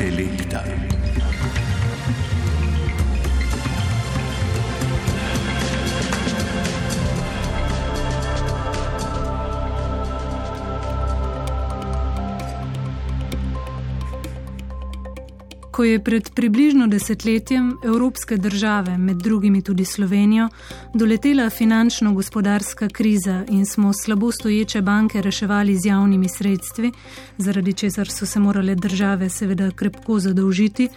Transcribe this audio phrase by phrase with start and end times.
[0.00, 0.99] selecta.
[15.80, 20.48] Ko je pred približno desetletjem evropske države, med drugimi tudi Slovenijo,
[20.94, 26.92] doletela finančno-gospodarska kriza in smo slabo stoječe banke reševali z javnimi sredstvi,
[27.38, 30.88] zaradi česar so se morale države seveda krepko zadolžiti,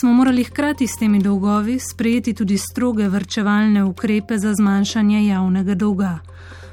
[0.00, 6.18] smo morali hkrati s temi dolgovi sprejeti tudi stroge vrčevalne ukrepe za zmanjšanje javnega dolga.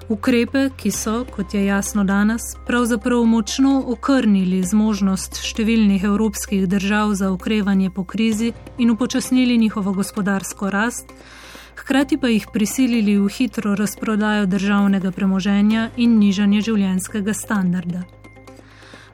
[0.09, 7.27] Ukrepe, ki so, kot je jasno danes, pravzaprav močno okrnili zmožnost številnih evropskih držav za
[7.33, 11.11] okrevanje po krizi in upočasnili njihovo gospodarsko rast,
[11.75, 18.05] hkrati pa jih prisilili v hitro razprodajo državnega premoženja in nižanje življenjskega standarda.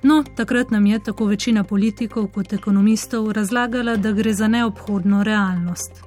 [0.03, 6.02] No, takrat nam je tako večina politikov kot ekonomistov razlagala, da gre za neobhodno realnost.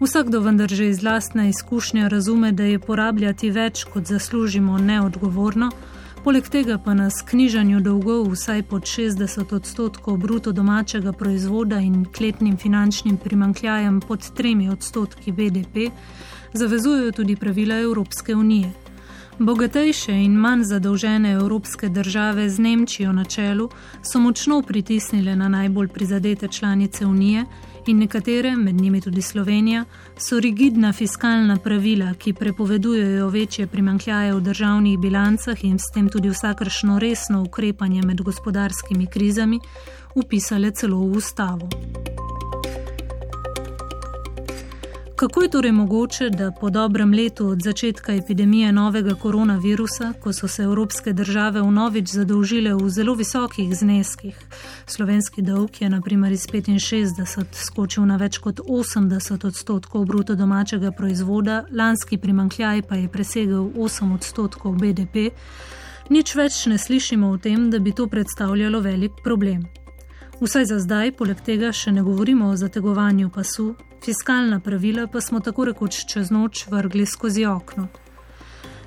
[0.00, 5.70] Vsakdo vendar že iz lastne izkušnje razume, da je porabljati več, kot zaslužimo, neodgovorno,
[6.24, 12.56] poleg tega pa nas knjižanju dolgov vsaj pod 60 odstotkov bruto domačega proizvoda in kletnim
[12.56, 15.90] finančnim primankljajem pod 3 odstotki BDP
[16.52, 18.70] zavezujejo tudi pravila Evropske unije.
[19.38, 23.68] Bogatejše in manj zadolžene evropske države z Nemčijo na čelu
[24.02, 27.44] so močno pritisnile na najbolj prizadete članice Unije
[27.88, 29.84] in nekatere, med njimi tudi Slovenija,
[30.16, 36.28] so rigidna fiskalna pravila, ki prepovedujejo večje primankljaje v državnih bilancah in s tem tudi
[36.28, 39.60] vsakršno resno ukrepanje med gospodarskimi krizami,
[40.14, 41.68] upisale celo v ustavo.
[45.18, 50.48] Kako je torej mogoče, da po dobrem letu od začetka epidemije novega koronavirusa, ko so
[50.48, 54.38] se evropske države vnovič zadolžile v zelo visokih zneskih,
[54.86, 61.64] slovenski dolg je naprimer iz 65 skočil na več kot 80 odstotkov bruto domačega proizvoda,
[61.72, 65.34] lanski primankljaj pa je presegel 8 odstotkov BDP,
[66.10, 69.66] nič več ne slišimo o tem, da bi to predstavljalo velik problem.
[70.40, 73.72] Vsaj za zdaj, poleg tega še ne govorimo o zategovanju pasu,
[74.04, 77.88] fiskalna pravila pa smo tako rekoč čez noč vrgli skozi okno.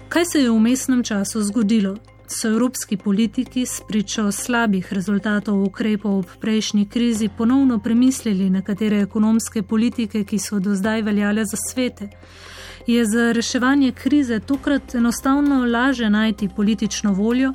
[0.07, 1.97] Kaj se je v mestnem času zgodilo?
[2.31, 9.63] So evropski politiki s pričo slabih rezultatov ukrepov ob prejšnji krizi ponovno premislili nekatere ekonomske
[9.63, 12.07] politike, ki so do zdaj veljale za svete?
[12.87, 17.51] Je za reševanje krize tokrat enostavno laže najti politično voljo?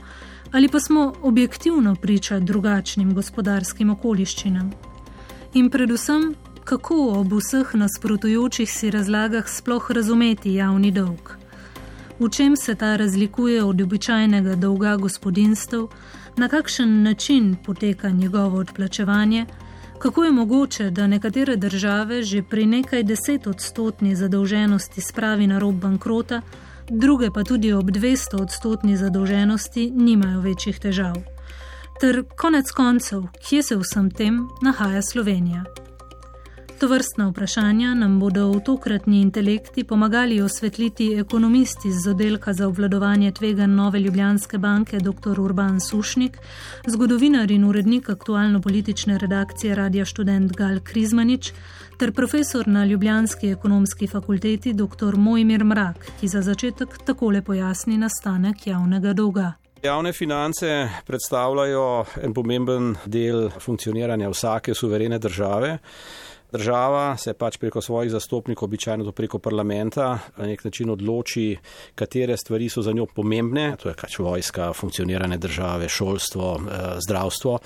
[0.56, 4.70] Ali pa smo objektivno priča drugačnim gospodarskim okoliščinam.
[5.54, 6.34] In predvsem,
[6.64, 11.34] kako ob vseh nasprotujočih si razlagah sploh razumeti javni dolg.
[12.18, 15.84] V čem se ta razlikuje od običajnega dolga gospodinstv,
[16.36, 19.46] na kakšen način poteka njegovo odplačevanje,
[19.98, 25.74] kako je mogoče, da nekatere države že pri nekaj deset odstotni zadolženosti spravi na rob
[25.74, 26.40] bankrota,
[26.90, 31.16] druge pa tudi ob 200 odstotni zadolženosti nimajo večjih težav.
[32.00, 35.64] Ter konec koncev, kje se vsem tem nahaja Slovenija?
[36.80, 43.32] To vrstna vprašanja nam bodo v tokratni intelekti pomagali osvetliti ekonomisti z oddelka za obvladovanje
[43.32, 45.40] tvega Nove Ljubljanske banke dr.
[45.40, 46.36] Urban Sušnik,
[46.86, 51.52] zgodovinar in urednik aktualno-politične redakcije Radia Student Gal Krizmanič
[51.98, 55.16] ter profesor na Ljubljanski ekonomski fakulteti dr.
[55.16, 59.52] Mojmir Mrak, ki za začetek takole pojasni nastanek javnega dolga.
[59.82, 65.78] Javne finance predstavljajo en pomemben del funkcioniranja vsake suverene države.
[66.52, 71.56] Država se pač preko svojih zastopnikov, običajno to preko parlamenta, na nek način odloči,
[71.94, 73.76] katere stvari so za njo pomembne.
[73.82, 77.58] To je pač vojska, funkcioniranje države, šolstvo, eh, zdravstvo.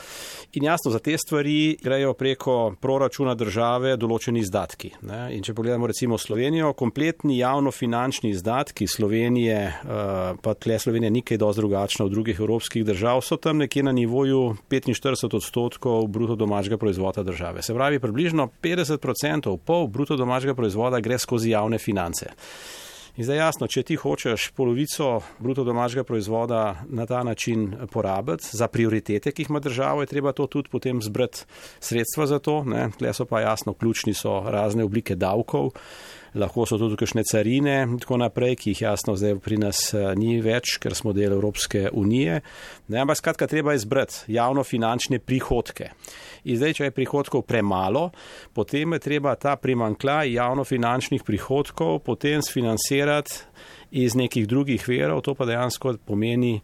[0.52, 4.90] In jasno, za te stvari grejo preko proračuna države določeni izdatki.
[5.02, 5.36] Ne?
[5.36, 11.38] In če pogledamo recimo Slovenijo, kompletni javno-finančni izdatki Slovenije, eh, pa tle Slovenija ni kaj
[11.38, 16.78] dosti drugačna od drugih evropskih držav, so tam nekje na nivoju 45 odstotkov bruto domačega
[16.78, 17.62] proizvoda države.
[17.62, 22.30] Se pravi, približno 50%, pol bruto domačega proizvoda gre skozi javne finance.
[23.16, 28.68] In zdaj jasno, če ti hočeš polovico bruto domačega proizvoda na ta način porabiti za
[28.68, 31.42] prioritete, ki jih ima država, je treba to tudi potem zbrati
[31.80, 32.62] sredstva za to.
[32.98, 35.72] Tle so pa jasno, ključni so razne oblike davkov
[36.34, 40.12] lahko so tudi kakšne carine in tako naprej, ki jih jasno zdaj pri nas eh,
[40.18, 42.40] ni več, ker smo del Evropske unije.
[42.88, 45.90] Ne, ampak skratka, treba izbrati javno-finančne prihodke.
[46.44, 48.10] In zdaj, če je prihodkov premalo,
[48.56, 53.44] potem je treba ta primankljaj javno-finančnih prihodkov potem sfinancirati
[53.90, 56.60] iz nekih drugih verov, to pa dejansko pomeni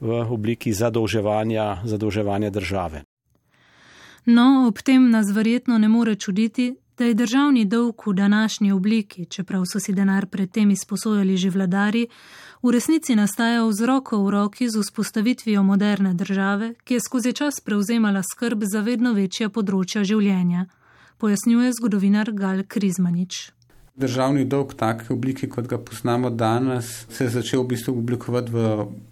[0.00, 3.02] v obliki zadolževanja, zadolževanja države.
[4.28, 9.24] No, ob tem nas verjetno ne more čuditi, da je državni dolg v današnji obliki,
[9.24, 12.06] čeprav so si denar predtem izposojali že vladari,
[12.62, 17.60] v resnici nastajal z roko v roki z vzpostavitvijo moderne države, ki je skozi čas
[17.64, 20.66] prevzemala skrb za vedno večja področja življenja,
[21.18, 23.52] pojasnjuje zgodovinar Gal Krizmanič.
[23.98, 28.50] Državni dolg v taki obliki, kot ga poznamo danes, se je začel v bistvu oblikovati
[28.50, 28.66] v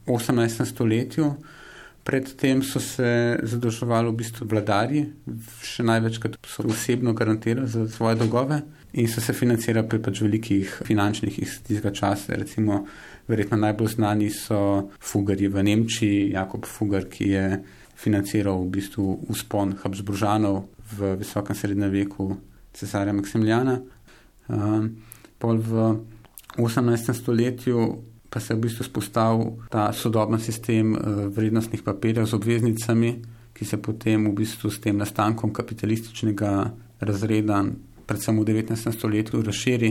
[0.06, 0.65] 18.
[0.67, 1.37] stoletju.
[2.06, 5.00] Predtem so se zadolževali v bistvu vladarji,
[5.67, 8.61] še največkrat so osebno garantirali za svoje dolgove
[8.94, 12.38] in so se financirali pri pač velikih finančnih iz tistega časa.
[12.38, 12.85] Recimo,
[13.26, 14.61] verjetno najbolj znani so
[15.03, 17.44] fugarji v Nemčiji, Jakob Fugar, ki je
[17.99, 20.62] financiral v bistvu uspon Habsburžanov
[20.94, 22.37] v visokem srednjem veku
[22.76, 23.81] cesarja Maksimiljana.
[24.47, 24.93] Um,
[25.43, 25.88] pol v
[26.55, 27.11] 18.
[27.19, 27.82] stoletju
[28.37, 30.99] pa se je v bistvu spostavil ta sodoben sistem eh,
[31.33, 33.11] vrednostnih papirjev z obveznicami,
[33.56, 36.50] ki se potem v bistvu s tem nastankom kapitalističnega
[37.00, 37.62] razreda,
[38.05, 38.93] predvsem v 19.
[38.93, 39.91] stoletju, razširi,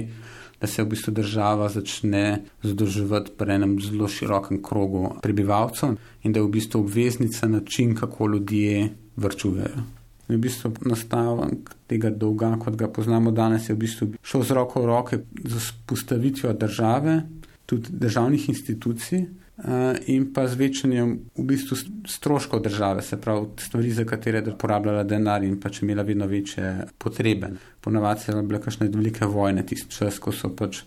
[0.62, 6.38] da se v bistvu država začne zadolževati pri enem zelo širokem krogu prebivalcev in da
[6.38, 9.82] je v bistvu obveznica način, kako ljudje vrčujejo.
[10.30, 14.86] V bistvu nastavek tega dolga, kot ga poznamo danes, je v bistvu šel z roko
[14.86, 17.24] v roke z postavitvijo države,
[17.66, 19.66] tudi državnih institucij uh,
[20.08, 21.78] in pa z večanjem v bistvu
[22.08, 26.88] stroškov države, se pravi stvari, za katere je porabljala denar in pač imela vedno večje
[26.98, 27.50] potrebe.
[27.82, 30.84] Ponavadi so bile kakšne velike vojne, tisti čas, ko so pač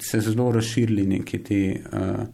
[0.00, 1.80] se zelo razširili neki ti.
[1.92, 2.24] Uh,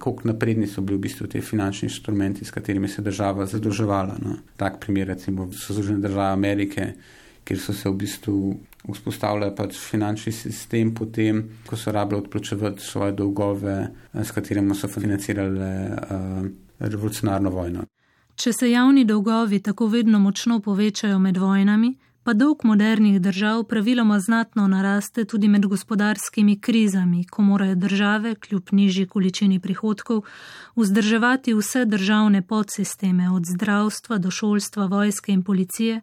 [0.00, 4.14] Kako napredni so bili v bistvu ti finančni inštrumenti, s katerimi se država zadolževala.
[4.24, 4.38] No.
[4.56, 6.86] Tak primer, recimo, so Združene države Amerike,
[7.44, 8.38] kjer so se v bistvu
[8.86, 13.78] vzpostavljajo pač finančni sistem, potem, ko so rabili odplačevati svoje dolgove,
[14.14, 16.46] eh, s katerimi so financirali uh,
[16.78, 17.84] revolucionarno vojno.
[18.34, 24.20] Če se javni dolgovi tako vedno močno povečajo med vojnami, pa dolg modernih držav praviloma
[24.20, 30.22] znatno naraste tudi med gospodarskimi krizami, ko morajo države, kljub nižji količini prihodkov,
[30.76, 36.00] vzdrževati vse državne podsisteme, od zdravstva do šolstva, vojske in policije,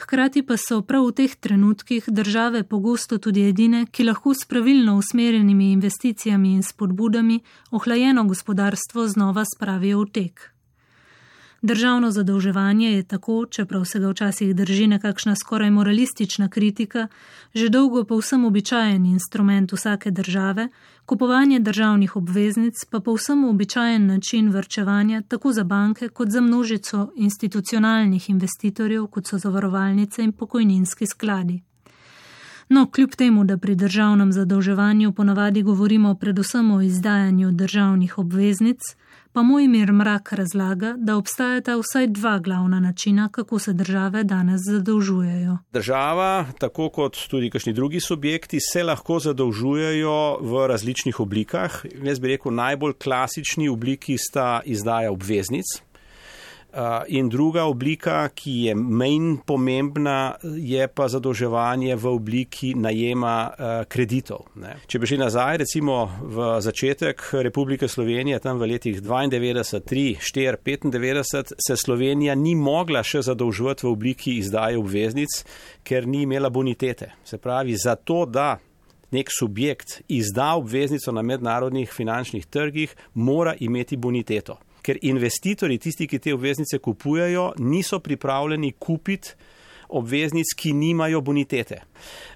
[0.00, 4.96] Hkrati pa so prav v teh trenutkih države pogosto tudi edine, ki lahko s pravilno
[4.96, 10.59] usmerjenimi investicijami in spodbudami ohlajeno gospodarstvo znova spravijo v tek.
[11.62, 17.08] Državno zadolževanje je tako, čeprav se ga včasih drži nekakšna skoraj moralistična kritika,
[17.54, 20.68] že dolgo povsem običajen instrument vsake države,
[21.06, 28.30] kupovanje državnih obveznic pa povsem običajen način vrčevanja tako za banke kot za množico institucionalnih
[28.30, 31.60] investitorjev, kot so zavarovalnice in pokojninski skladi.
[32.68, 38.80] No, kljub temu, da pri državnem zadolževanju ponavadi govorimo predvsem o izdajanju državnih obveznic,
[39.32, 44.60] pa moj mir mrak razlaga, da obstajata vsaj dva glavna načina, kako se države danes
[44.70, 45.58] zadolžujejo.
[45.72, 51.84] Država, tako kot tudi kakšni drugi subjekti, se lahko zadolžujejo v različnih oblikah.
[52.02, 55.89] Jaz bi rekel, najbolj klasični obliki sta izdaja obveznic.
[56.70, 63.70] Uh, in druga oblika, ki je menj pomembna, je pa zadolževanje v obliki najema uh,
[63.90, 64.44] kreditov.
[64.62, 64.76] Ne.
[64.86, 70.62] Če bi šli nazaj, recimo v začetek Republike Slovenije, tam v letih 92, 3, 4,
[70.62, 75.40] 95, se Slovenija ni mogla še zadolževati v obliki izdaje obveznic,
[75.82, 77.10] ker ni imela bonitete.
[77.26, 78.60] Se pravi, zato da
[79.10, 86.18] nek subjekt izda obveznico na mednarodnih finančnih trgih, mora imeti boniteto ker investitorji, tisti, ki
[86.18, 89.34] te obveznice kupujejo, niso pripravljeni kupiti
[89.90, 91.80] obveznic, ki nimajo bonitete.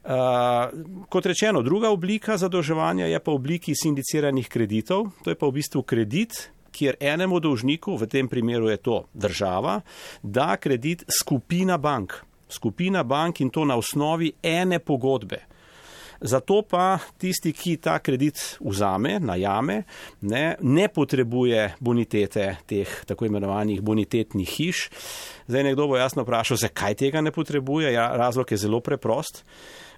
[0.04, 0.10] Uh,
[1.08, 5.60] kot rečeno, druga oblika zadolževanja je pa v obliki sindiciranih kreditov, to je pa v
[5.60, 6.50] bistvu kredit.
[6.74, 9.76] Kjer enemu dolžniku, v tem primeru je to država,
[10.22, 12.16] da kredit skupina bank.
[12.50, 15.53] Skupina bank in to na osnovi ene pogodbe.
[16.24, 19.82] Zato pa tisti, ki ta kredit vzame, najame,
[20.24, 24.88] ne, ne potrebuje bonitete teh tako imenovanih bonitetnih hiš.
[25.44, 27.92] Zdaj nekdo bo jasno vprašal, zakaj tega ne potrebuje.
[27.92, 29.44] Ja, razlog je zelo preprost.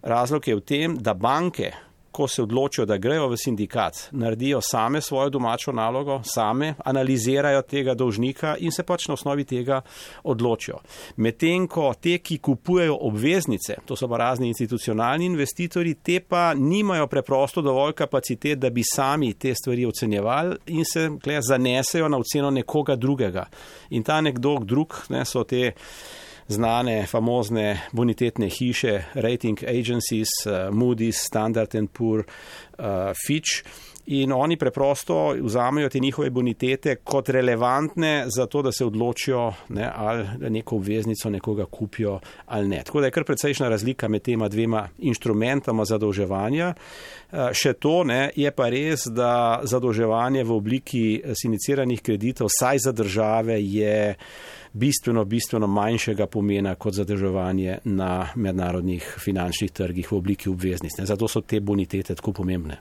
[0.03, 1.71] Razlog je v tem, da banke,
[2.17, 7.95] ko se odločijo, da grejo v sindikat, naredijo same svojo domačo nalogo, same analizirajo tega
[7.95, 9.83] dolžnika in se pač na osnovi tega
[10.25, 10.79] odločijo.
[11.17, 17.07] Medtem ko te, ki kupujejo obveznice, to so pa razni institucionalni investitorji, te pa nimajo
[17.07, 21.11] preprosto dovolj kapacitet, da bi sami te stvari ocenjevali in se
[21.49, 23.45] zanesejo na oceno nekoga drugega.
[23.91, 25.75] In ta nekdo drug ne, so te
[26.49, 32.25] znane, famozne bonitetne hiše, rating agencies, uh, Moody's, Standard and Poor,
[32.79, 32.85] uh,
[33.27, 33.63] Fitch.
[34.07, 39.91] in oni preprosto vzamejo te njihove bonitete kot relevantne za to, da se odločijo, ne,
[39.95, 42.83] ali neko obveznico nekoga kupijo ali ne.
[42.85, 46.75] Tako da je kar precejšna razlika med tema dvema inštrumentama zadolževanja.
[47.33, 52.93] Eh, še to ne, je pa res, da zadolževanje v obliki siniciranih kreditov, saj za
[52.93, 54.15] države, je
[54.77, 60.93] bistveno, bistveno manjšega pomena kot zadrževanje na mednarodnih finančnih trgih v obliki obveznic.
[60.99, 62.77] Zato so te bonitete tako pomembne.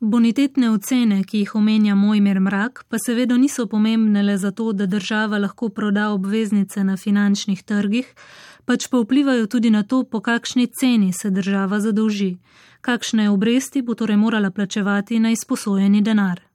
[0.00, 5.38] Bonitetne ocene, ki jih omenja Mojmer Mrak, pa seveda niso pomembne le zato, da država
[5.38, 8.10] lahko proda obveznice na finančnih trgih,
[8.64, 12.36] pač pa vplivajo tudi na to, po kakšni ceni se država zadolži,
[12.80, 16.45] kakšne obresti bo torej morala plačevati na izposojeni denar.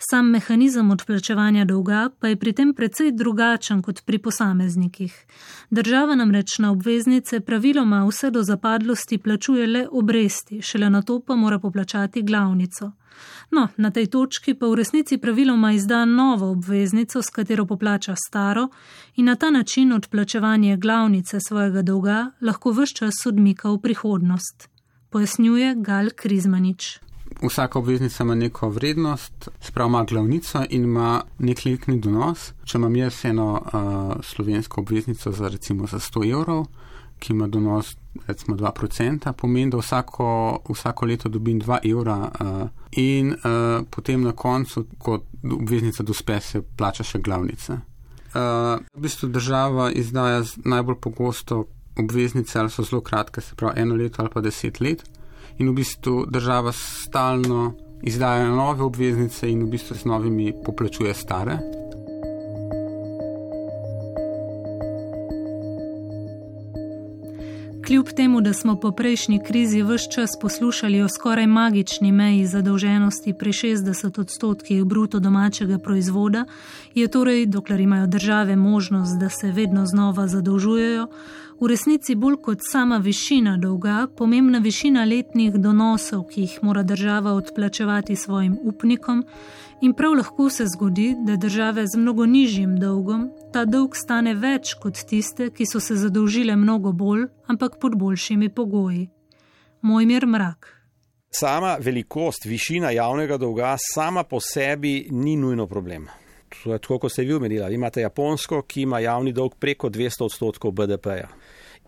[0.00, 5.14] Sam mehanizem odplačevanja dolga pa je pri tem precej drugačen kot pri posameznikih.
[5.70, 11.36] Država namreč na obveznice praviloma vse do zapadlosti plačuje le obresti, šele na to pa
[11.36, 12.92] mora poplačati glavnico.
[13.50, 18.68] No, na tej točki pa v resnici praviloma izda novo obveznico, s katero poplača staro
[19.16, 24.68] in na ta način odplačevanje glavnice svojega dolga lahko vse čas odmika v prihodnost.
[25.10, 27.07] Pojasnjuje Gal Krizmanič
[27.42, 32.52] vsaka obveznica ima neko vrednost, spravo ima glavnico in ima nek letni donos.
[32.64, 36.66] Če imam jaz eno uh, slovensko obveznico za recimo za 100 evrov,
[37.18, 43.32] ki ima donos recimo 2%, pomeni, da vsako, vsako leto dobim 2 evra uh, in
[43.32, 45.20] uh, potem na koncu, ko
[45.52, 47.80] obveznica dospe, se plača še glavnica.
[48.28, 51.64] Uh, v bistvu država izdaja najbolj pogosto
[51.98, 55.02] obveznice, ali so zelo kratke, se pravi eno leto ali pa deset let
[55.58, 57.72] in v bistvu država stalno
[58.02, 61.58] izdaja nove obveznice in v bistvu z novimi poplačuje stare.
[67.88, 73.34] Kljub temu, da smo po prejšnji krizi vse čas poslušali o skoraj magični meji zadolženosti
[73.38, 76.44] pri 60 odstotkih bruto domačega proizvoda,
[76.94, 81.06] je torej, dokler imajo države možnost, da se vedno znova zadolžujejo,
[81.60, 87.32] v resnici bolj kot sama višina dolga, pomembna višina letnih donosov, ki jih mora država
[87.32, 89.24] odplačevati svojim upnikom,
[89.80, 94.74] in prav lahko se zgodi, da države z mnogo nižjim dolgom ta dolg stane več
[94.74, 99.08] kot tiste, ki so se zadolžile mnogo bolj, ampak pod boljšimi pogoji.
[99.82, 100.74] Mojmir mrak.
[101.30, 106.08] Sama velikost, višina javnega dolga sama po sebi ni nujno problem.
[106.48, 107.74] To je tako, kot ste vi omenili.
[107.74, 111.28] Imate Japonsko, ki ima javni dolg preko 200 odstotkov BDP-ja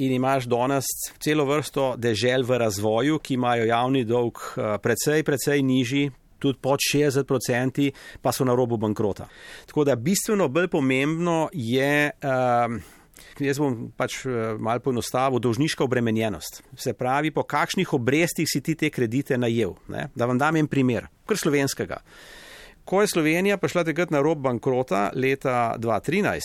[0.00, 0.84] in imaš danes
[1.18, 6.10] celo vrsto dežel v razvoju, ki imajo javni dolg eh, precej, precej nižji.
[6.40, 7.90] Tudi pod 60%,
[8.22, 9.28] pa so na robu bankrota.
[9.68, 12.76] Tako da bistveno bolj pomembno je, uh,
[13.38, 16.62] jaz bom pač uh, malo poenostavil, dolžniška obremenjenost.
[16.76, 19.76] Se pravi, po kakšnih obrestih si ti te kredite najel.
[19.92, 20.08] Ne?
[20.14, 22.00] Da vam dam en primer, kar slovenskega.
[22.84, 26.40] Ko je Slovenija prišla takrat na rob bankrota leta 2013,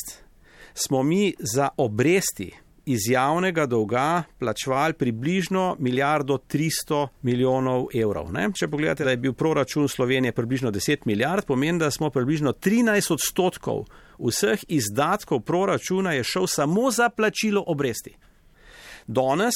[0.75, 2.51] smo mi za obresti
[2.85, 8.31] iz javnega dolga plačevali približno milijardo 300 milijonov evrov.
[8.33, 8.49] Ne?
[8.53, 13.13] Če pogledate, da je bil proračun Slovenije približno 10 milijard, pomeni, da smo približno 13
[13.13, 13.85] odstotkov
[14.19, 18.15] vseh izdatkov proračuna je šel samo za plačilo obresti.
[19.07, 19.55] Danes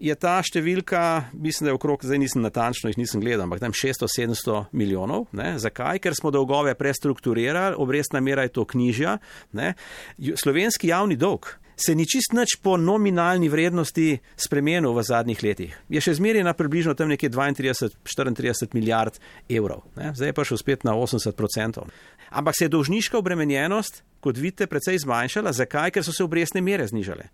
[0.00, 3.76] je ta številka, mislim, da je okrog, zdaj nisem natančno, jih nisem gledal, ampak tam
[3.76, 5.26] 600-700 milijonov.
[5.36, 5.54] Ne?
[5.60, 6.00] Zakaj?
[6.00, 9.18] Ker smo dolgove prestrukturirali, obrestna mera je to knjižja.
[9.60, 9.74] Ne?
[10.16, 15.74] Slovenski javni dolg se ni čist nič po nominalni vrednosti spremenil v zadnjih letih.
[15.88, 19.18] Je še zmeraj na približno tam nekje 32-34 milijard
[19.48, 20.12] evrov, ne?
[20.14, 21.90] zdaj je pa šel spet na 80 odstotkov.
[22.30, 25.52] Ampak se je dolžniška obremenjenost, kot vidite, precej zmanjšala.
[25.52, 25.90] Zakaj?
[25.90, 27.26] Ker so se obrestne mere znižale.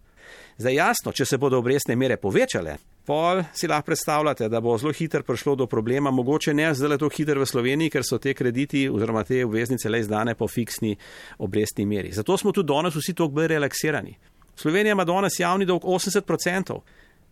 [0.57, 4.93] Zdaj jasno, če se bodo obrestne mere povečale, pol si lahko predstavljate, da bo zelo
[4.97, 8.35] hitro prišlo do problema, mogoče ne zdaj le to hitro v Sloveniji, ker so te
[8.35, 10.97] krediti oziroma te obveznice le izdane po fiksni
[11.39, 12.15] obrestni meri.
[12.17, 14.17] Zato smo tudi danes vsi toliko bolj relaksirani.
[14.57, 16.81] Slovenija ima danes javni dolg 80%,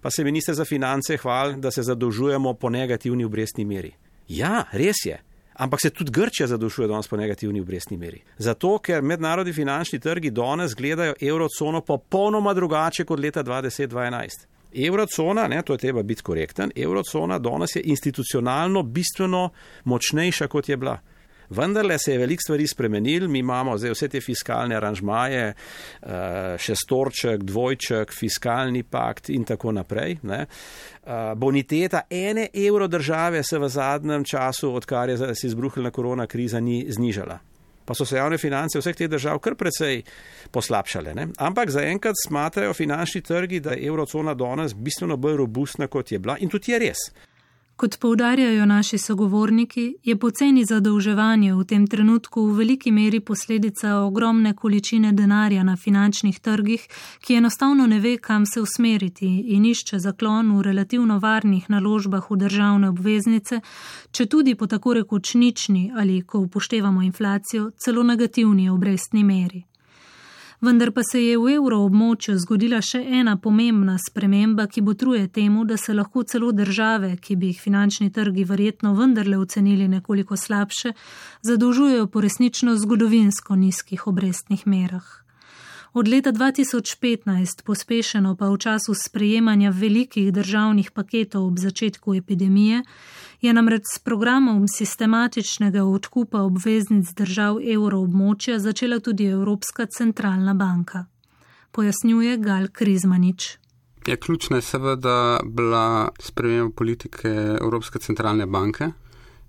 [0.01, 3.93] pa se minister za finance hvali, da se zadolžujemo po negativni obrestni meri.
[4.29, 5.21] Ja, res je.
[5.55, 8.23] Ampak se tudi Grčija zadolžuje danes po negativni obrestni meri.
[8.39, 14.47] Zato, ker mednarodni finančni trgi danes gledajo evrocono popolnoma drugače kot leta 2011.
[14.75, 19.51] Evrocona, ne, to je treba biti korekten, evrocona danes je institucionalno bistveno
[19.85, 20.99] močnejša, kot je bila.
[21.51, 25.55] Vendarle se je veliko stvari spremenil, mi imamo zdaj vse te fiskalne aranžmaje,
[26.03, 30.19] eh, šestorček, dvojček, fiskalni pakt in tako naprej.
[30.23, 30.47] Ne.
[30.47, 36.61] Eh, boniteta ene evro države se v zadnjem času, odkar je se izbruhnila korona kriza,
[36.61, 37.39] ni znižala.
[37.85, 40.03] Pa so se javne finance vseh teh držav kar precej
[40.51, 41.15] poslabšale.
[41.15, 41.29] Ne?
[41.37, 46.39] Ampak zaenkrat smatrajo finančni trgi, da je evrocona danes bistveno bolj robustna, kot je bila
[46.41, 47.09] in tudi je res.
[47.77, 54.55] Kot poudarjajo naši sogovorniki, je poceni zadolževanje v tem trenutku v veliki meri posledica ogromne
[54.55, 56.87] količine denarja na finančnih trgih,
[57.21, 62.39] ki enostavno ne ve, kam se usmeriti in išče zaklon v relativno varnih naložbah v
[62.47, 63.61] državne obveznice,
[64.11, 69.65] če tudi po tako rekoč nični ali, ko upoštevamo inflacijo, celo negativni obrestni meri.
[70.61, 75.77] Vendar pa se je v evroobmočju zgodila še ena pomembna sprememba, ki botruje temu, da
[75.77, 80.95] se lahko celo države, ki bi jih finančni trgi verjetno vendarle ocenili nekoliko slabše,
[81.43, 85.25] zadolžujejo po resnično zgodovinsko nizkih obrestnih merah.
[85.95, 92.83] Od leta 2015, pospešeno pa v času sprejemanja velikih državnih paketov ob začetku epidemije,
[93.45, 101.05] je namreč s programom sistematičnega odkupa obveznic držav evroobmočja začela tudi Evropska centralna banka.
[101.73, 103.59] Pojasnjuje Gal Krizmanič.
[104.07, 107.29] Je ključna seveda bila sprememba politike
[107.61, 108.89] Evropske centralne banke,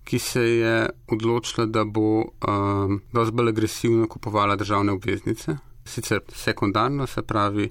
[0.03, 5.57] ki se je odločila, da bo um, dosti bolj agresivno kupovala državne obveznice.
[5.85, 7.69] Sicer sekundarno, se pravi,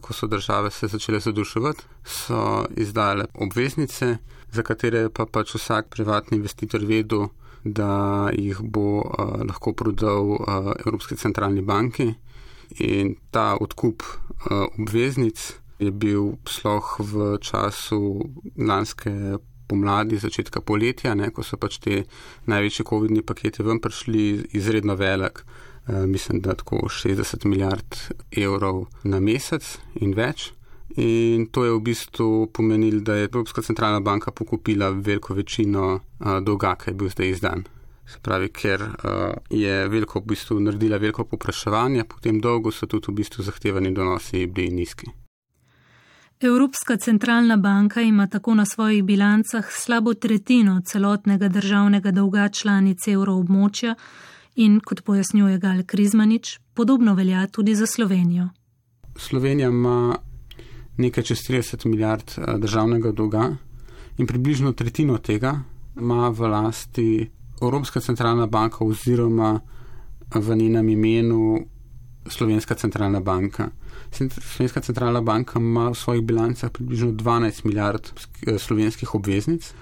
[0.00, 4.16] ko so države se začele zaduševati, so izdajale obveznice,
[4.56, 7.28] za katere pa pač vsak privatni investitor vedel,
[7.66, 12.12] da jih bo uh, lahko prodal uh, Evropski centralni banki.
[12.82, 15.42] In ta odkup uh, obveznic
[15.78, 18.00] je bil sploh v času
[18.56, 22.04] lanske pomladi, začetka poletja, ne, ko so pač te
[22.46, 25.42] največje COVID-ni paketi ven prišli, izredno velik.
[25.86, 27.98] Mislim, da tako 60 milijard
[28.30, 30.48] evrov na mesec in več.
[30.96, 36.38] In to je v bistvu pomenilo, da je Evropska centralna banka pokupila veliko večino uh,
[36.42, 37.64] dolga, ki je bil zdaj izdan.
[38.06, 43.10] Se pravi, ker uh, je veliko v bistvu naredila veliko popraševanja, potem dolgo so tudi
[43.12, 45.10] v bistvu zahtevani donosi bili nizki.
[46.40, 53.94] Evropska centralna banka ima tako na svojih bilancah slabo tretjino celotnega državnega dolga članice evroobmočja
[54.54, 58.48] in, kot pojasnjuje Gal Krizmanič, podobno velja tudi za Slovenijo.
[59.16, 60.16] Slovenija ima
[60.96, 63.56] nekaj čez 30 milijard eh, državnega dolga
[64.18, 65.60] in približno tretjino tega
[65.96, 67.30] ima v lasti
[67.62, 69.60] Evropska centralna banka oziroma
[70.34, 71.66] v njenem imenu
[72.28, 73.68] Slovenska centralna banka.
[74.40, 78.10] Slovenska centralna banka ima v svojih bilancah približno 12 milijard
[78.46, 79.72] eh, slovenskih obveznic.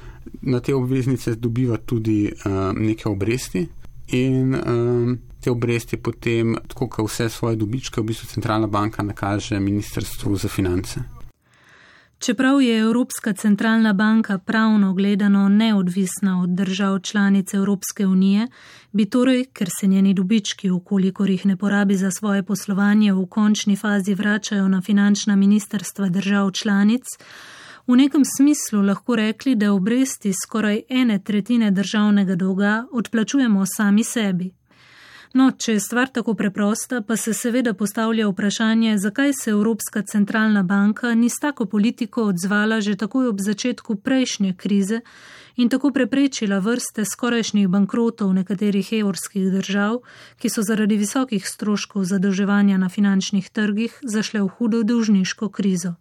[0.40, 3.66] Na te obveznice dobiva tudi uh, neke obresti
[4.06, 9.60] in uh, te obresti potem, tako kot vse svoje dobičke, v bistvu centralna banka nakaže
[9.60, 11.00] Ministrstvu za finance.
[12.18, 18.48] Čeprav je Evropska centralna banka pravno gledano neodvisna od držav članic Evropske unije,
[18.92, 23.76] bi torej, ker se njeni dobički, ukolikor jih ne porabi za svoje poslovanje, v končni
[23.76, 27.04] fazi vračajo na finančna ministrstva držav članic,
[27.86, 34.63] v nekem smislu lahko rekli, da obresti skoraj ene tretjine državnega dolga odplačujemo sami sebi.
[35.34, 40.62] No, če je stvar tako preprosta, pa se seveda postavlja vprašanje, zakaj se Evropska centralna
[40.62, 45.00] banka ni s tako politiko odzvala že takoj ob začetku prejšnje krize
[45.56, 49.98] in tako preprečila vrste skorajšnjih bankrotov nekaterih evrskih držav,
[50.38, 55.96] ki so zaradi visokih stroškov zadolževanja na finančnih trgih zašle v hudo dolžniško krizo.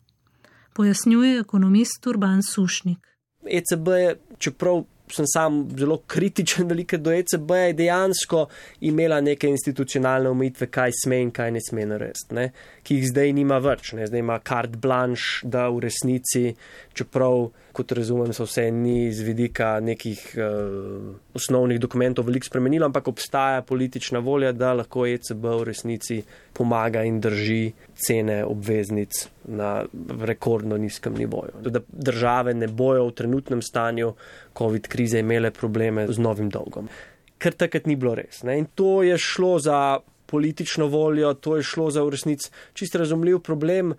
[0.73, 3.01] Pojasnjuje ekonomist Urban Sušnik.
[3.49, 6.67] ECB je, čeprav sem sam zelo kritičen
[7.05, 8.47] do ECB, je dejansko
[8.81, 12.49] imela neke institucionalne omejitve, kaj sme in kaj ne sme narediti,
[12.83, 13.93] ki jih zdaj nima več.
[13.93, 14.07] Ne?
[14.07, 16.55] Zdaj ima kart blanš, da v resnici,
[16.93, 23.07] čeprav, kot razumem, so vse ni z vidika nekih uh, osnovnih dokumentov veliko spremenilo, ampak
[23.07, 26.19] obstaja politična volja, da lahko ECB v resnici
[26.53, 29.85] pomaga in drži cene obveznic na
[30.21, 31.65] rekordno nizkem nivoju.
[31.65, 34.13] Da države ne bojo v trenutnem stanju
[34.57, 36.89] COVID krize imele probleme z novim dolgom.
[37.37, 38.43] Ker takrat ni bilo res.
[38.43, 38.59] Ne?
[38.61, 43.39] In to je šlo za politično voljo, to je šlo za v resnici čisto razumljiv
[43.39, 43.93] problem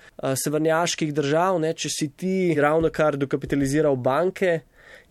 [0.44, 1.60] severnjaških držav.
[1.60, 1.74] Ne?
[1.74, 4.60] Če si ti ravno kar dokapitaliziral banke.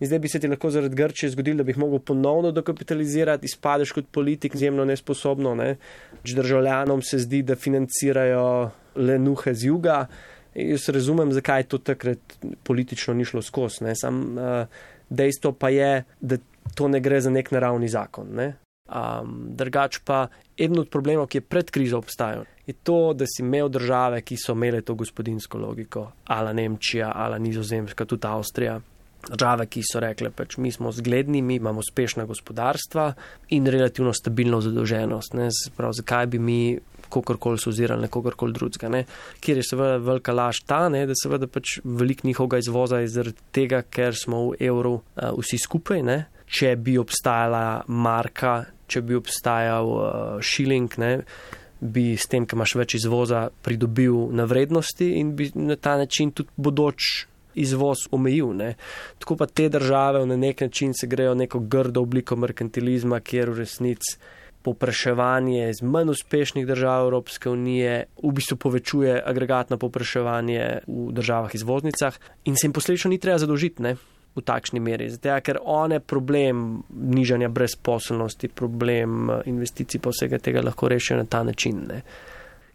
[0.00, 3.46] In zdaj bi se ti lahko zaradi Grčije zgodilo, da bi jih mogel ponovno dokapitalizirati,
[3.46, 5.54] izpadeš kot politik izjemno nesposobno.
[5.54, 5.76] Ne?
[6.24, 10.06] Državljanom se zdi, da financirajo le nuhe z juga.
[10.54, 12.18] Jaz razumem, zakaj to takrat
[12.62, 13.94] politično ni šlo skozi.
[13.94, 14.66] Sam uh,
[15.10, 16.36] dejstvo pa je, da
[16.74, 18.28] to ne gre za nek naravni zakon.
[18.34, 18.52] Ne?
[18.84, 20.28] Um, drugač pa
[20.60, 24.36] eden od problemov, ki je pred krizo obstajal, je to, da si imel države, ki
[24.36, 28.80] so imele to gospodinsko logiko, ala Nemčija, ala Nizozemska, tudi Avstrija.
[29.24, 33.06] Države, ki so rekle, pač mi smo zgledni, mi imamo uspešna gospodarstva
[33.56, 35.32] in relativno stabilno zadolženost.
[35.76, 36.58] Prav, zakaj bi mi
[37.08, 38.90] kakorkoli so ozirali na kakorkoli drugega.
[38.92, 39.04] Ne.
[39.40, 43.48] Kjer je seveda velika laž ta, ne, da seveda pač velik njihovega izvoza je zaradi
[43.52, 46.04] tega, ker smo v evru uh, vsi skupaj.
[46.04, 46.20] Ne.
[46.44, 50.08] Če bi obstajala marka, če bi obstajal uh,
[50.40, 51.12] šiling, ne,
[51.80, 56.32] bi s tem, ker imaš več izvoza, pridobil na vrednosti in bi na ta način
[56.32, 58.54] tudi bodoč izvoz omejil.
[58.56, 58.74] Ne.
[59.18, 63.62] Tako pa te države na nek način se grejo neko grdo obliko merkantilizma, kjer v
[63.62, 64.18] resnici
[64.64, 72.16] popraševanje iz manj uspešnih držav Evropske unije v bistvu povečuje agregatno popraševanje v državah izvoznicah
[72.44, 73.96] in se jim posledično ni treba zadolžiti ne,
[74.34, 75.08] v takšni meri.
[75.10, 81.24] Zato, ker one problem nižanja brezposelnosti, problem eh, investicij pa vsega tega lahko rešijo na
[81.24, 81.84] ta način.
[81.88, 82.02] Ne.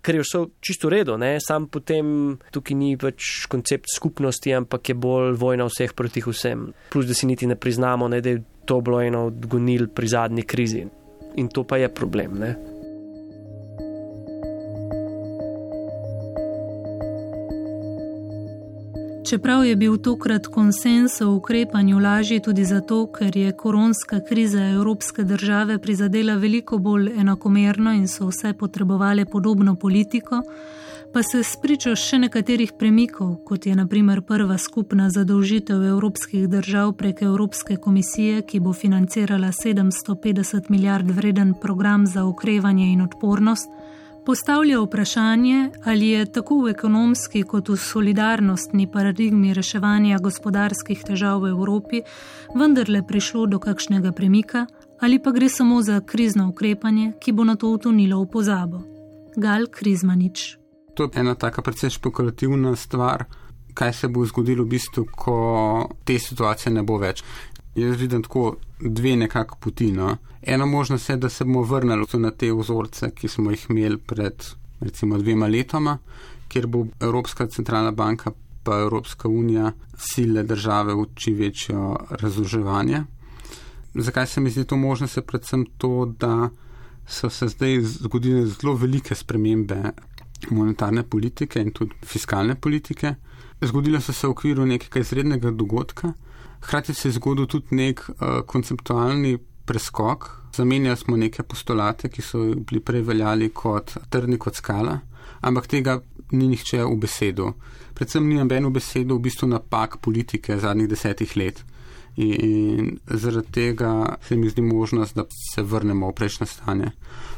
[0.01, 1.33] Ker je vse čisto v redu, ne?
[1.43, 6.69] sam potem tukaj ni več koncept skupnosti, ampak je bolj vojna vseh proti vsem.
[6.93, 10.07] Plus, da si niti ne priznamo, ne, da je to bilo eno od gonil pri
[10.07, 10.85] zadnji krizi
[11.35, 12.39] in to pa je problem.
[12.39, 12.78] Ne?
[19.29, 25.23] Čeprav je bil tokrat konsens o ukrepanju lažji tudi zato, ker je koronska kriza evropske
[25.23, 30.41] države prizadela veliko bolj enakomerno in so vse potrebovali podobno politiko,
[31.13, 37.21] pa se spričo še nekaterih premikov, kot je naprimer prva skupna zadolžitev evropskih držav prek
[37.21, 43.69] Evropske komisije, ki bo financirala 750 milijard vreden program za okrevanje in odpornost,
[44.29, 51.49] postavlja vprašanje, ali je tako v ekonomski kot v solidarnostni paradigmi reševanja gospodarskih težav v
[51.55, 52.03] Evropi
[52.53, 54.67] vendarle prišlo do kakšnega premika,
[55.01, 58.85] ali pa gre samo za krizno ukrepanje, ki bo na to utonilo v pozabo.
[59.33, 60.59] Gal Krizmanič
[60.99, 63.23] to je ena taka precej špekulativna stvar,
[63.73, 65.35] kaj se bo zgodilo v bistvu, ko
[66.03, 67.23] te situacije ne bo več.
[67.75, 69.91] Jaz vidim tako dve nekako poti.
[69.91, 70.17] No.
[70.41, 74.45] Ena možnost je, da se bomo vrnili na te vzorce, ki smo jih imeli pred
[74.79, 75.97] recimo dvema letoma,
[76.47, 78.31] kjer bo Evropska centralna banka
[78.63, 83.03] pa Evropska unija sile države v čim večjo razoževanje.
[83.95, 86.49] Zakaj se mi zdi to možno, je predvsem to, da
[87.07, 89.91] so se zdaj zgodile zelo velike spremembe
[90.49, 93.15] monetarne politike in tudi fiskalne politike.
[93.61, 96.13] Zgodilo so se v okviru nekega izrednega dogodka,
[96.61, 100.29] hkrati se je zgodil tudi nek uh, konceptualni preskok.
[100.55, 104.99] Zamenjali smo neke postulate, ki so bili prej veljali kot trdni kot skala,
[105.41, 105.99] ampak tega
[106.31, 107.53] ni nihče v besedu.
[107.93, 111.63] Predvsem ni noben v besedu v bistvu napak politike zadnjih desetih let.
[112.19, 116.91] In zaradi tega se mi zdi možnost, da se vrnemo v prejšnje stanje.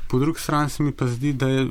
[0.10, 1.67] Po drugi strani se mi pa zdi, da je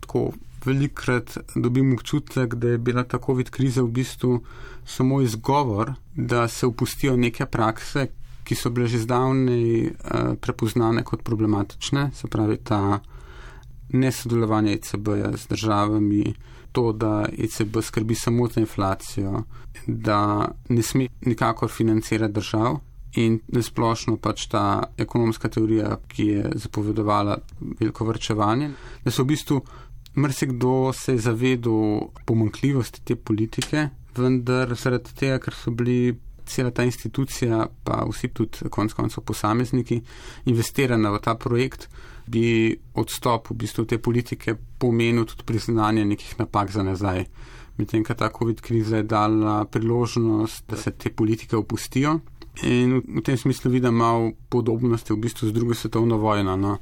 [0.00, 0.32] tako
[0.66, 4.40] velikrat dobim občutek, da je bila ta COVID kriza v bistvu
[4.86, 8.08] samo izgovor, da se upustijo neke prakse,
[8.44, 13.00] ki so bile že zdavnej uh, prepoznane kot problematične, se pravi ta
[13.92, 16.34] nesodelovanje ECB-ja z državami,
[16.72, 19.42] to, da ECB skrbi samo za inflacijo,
[19.86, 22.80] da ne sme nikakor financirati držav.
[23.12, 27.36] In splošno pač ta ekonomska teorija, ki je zapovedovala
[27.80, 28.70] veliko vrčevanje,
[29.04, 29.58] da so v bistvu
[30.16, 36.12] Mrzikdo se je zavedel pomankljivosti te politike, vendar zaradi tega, ker so bili
[36.46, 40.02] cela ta institucija, pa vsi tudi konec koncev posamezniki,
[40.52, 41.88] investirani v ta projekt,
[42.26, 47.24] bi odstop v bistvu te politike pomenil tudi priznanje nekih napak za nazaj.
[47.78, 52.18] Medtem, ker ta COVID kriza je dala priložnost, da se te politike opustijo.
[52.68, 56.56] In v tem smislu vidim malo podobnosti v bistvu z drugo svetovno vojno.
[56.56, 56.78] No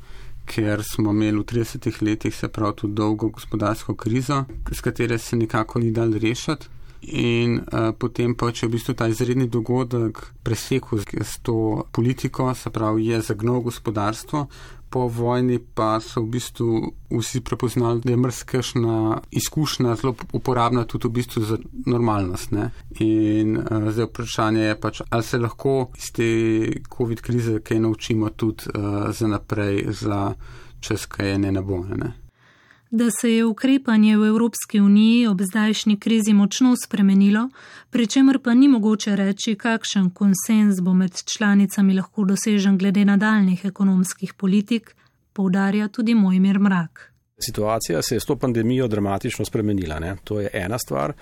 [0.50, 5.36] ker smo imeli v 30 letih se prav tudi dolgo gospodarsko krizo, s katere se
[5.36, 6.66] nikako ni dal rešiti.
[7.02, 12.70] In uh, potem pa, če v bistvu ta izredni dogodek presekal s to politiko, se
[12.70, 14.42] pravi, je zagnal gospodarstvo,
[14.90, 21.08] po vojni pa so v bistvu vsi prepoznali, da je mrzkešna izkušnja zelo uporabna tudi
[21.08, 22.50] v bistvu za normalnost.
[22.50, 22.70] Ne?
[22.98, 26.30] In uh, zdaj vprašanje je pač, ali se lahko iz te
[26.96, 30.34] COVID krize kaj naučimo tudi uh, za naprej, za
[30.80, 31.84] čas, kaj je ne ne bo.
[31.84, 32.12] Ne?
[32.90, 37.48] Da se je ukrepanje v Evropski uniji ob zdajšnji krizi močno spremenilo,
[37.90, 43.64] pri čemer pa ni mogoče reči, kakšen konsens bo med članicami lahko dosežen glede nadaljnih
[43.64, 44.96] ekonomskih politik,
[45.32, 47.12] poudarja tudi Mojmir Mrak.
[47.38, 49.98] Situacija se je s to pandemijo dramatično spremenila.
[49.98, 50.16] Ne?
[50.24, 51.12] To je ena stvar.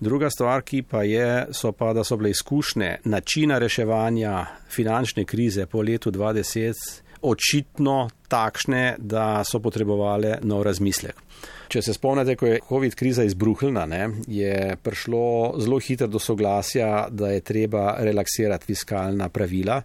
[0.00, 5.66] Druga stvar, ki pa je, so pa, da so bile izkušnje načina reševanja finančne krize
[5.66, 11.22] po letu 2020 očitno takšne, da so potrebovali nov razmislek.
[11.66, 13.86] Če se spomnite, ko je COVID kriza izbruhnila,
[14.30, 19.80] je prišlo zelo hitro do soglasja, da je treba relaksirati fiskalna pravila,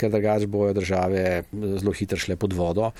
[0.00, 2.90] ker drugač bojo države zelo hitro šle pod vodo.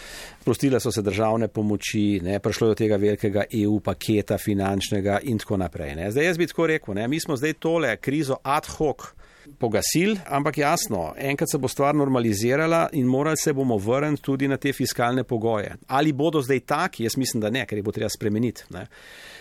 [0.44, 2.36] Prostile so se državne pomoči, ne?
[2.38, 5.94] prišlo je do tega velikega EU paketa finančnega in tako naprej.
[5.96, 6.10] Ne?
[6.12, 7.08] Zdaj jaz bi tako rekel, ne?
[7.08, 9.14] mi smo zdaj tole krizo ad hoc
[9.58, 14.56] pogasil, ampak jasno, enkrat se bo stvar normalizirala in morali se bomo vrniti tudi na
[14.56, 15.76] te fiskalne pogoje.
[15.86, 17.04] Ali bodo zdaj taki?
[17.04, 18.64] Jaz mislim, da ne, ker jih bo treba spremeniti.
[18.70, 18.86] Ne.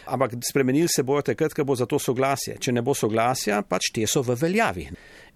[0.06, 2.58] Ampak spremenili se bojo takrat, ko bo za to soglasje.
[2.60, 4.88] Če ne bo soglasja, pač te so v veljavi.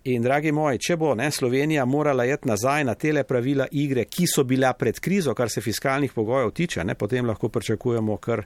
[0.10, 4.26] In, dragi moji, če bo ne, Slovenija morala jeti nazaj na tele pravila igre, ki
[4.26, 8.42] so bila pred krizo, kar se fiskalnih pogojev tiče, ne, potem lahko pričakujemo kar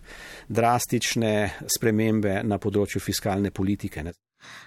[0.49, 1.31] drastične
[1.77, 4.03] spremembe na področju fiskalne politike.
[4.03, 4.11] Ne.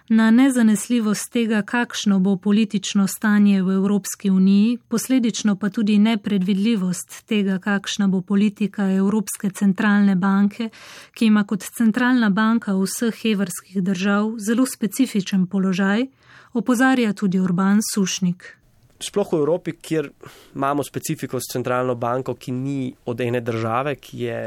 [0.08, 7.58] Na nezanesljivost tega, kakšno bo politično stanje v Evropski uniji, posledično pa tudi nepredvidljivost tega,
[7.58, 10.70] kakšna bo politika Evropske centralne banke,
[11.12, 16.06] ki ima kot centralna banka vseh evrskih držav zelo specifičen položaj,
[16.52, 18.54] opozarja tudi Urban Sušnik.
[19.00, 20.08] Sploh v Evropi, kjer
[20.54, 24.40] imamo specifiko s centralno banko, ki ni od ene države, ki je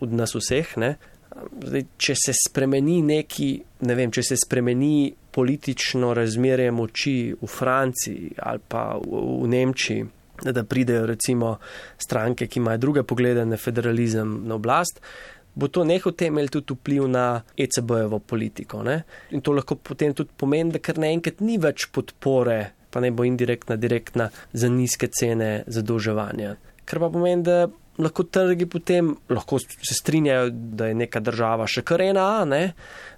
[0.00, 0.96] od nas vseh, ne,
[1.38, 3.48] Zdaj, če se spremeni neki,
[3.86, 10.06] ne vem, če se spremeni politično razmerje moči v Franciji ali pa v, v Nemčiji,
[10.44, 11.56] da pridejo recimo
[11.98, 15.02] stranke, ki imajo druge poglede na federalizem na oblast,
[15.58, 18.82] bo to neho temelj tudi vpliv na ECB-jevo politiko.
[18.86, 19.02] Ne?
[19.34, 23.26] In to lahko potem tudi pomeni, da kar naenkrat ni več podpore, pa ne bo
[23.26, 26.54] indirektna, direktna za nizke cene zadolževanja.
[26.86, 27.66] Kar pa pomeni, da
[27.98, 32.62] lahko trgi potem lahko se strinjajo, da je neka država še kar ena, ne?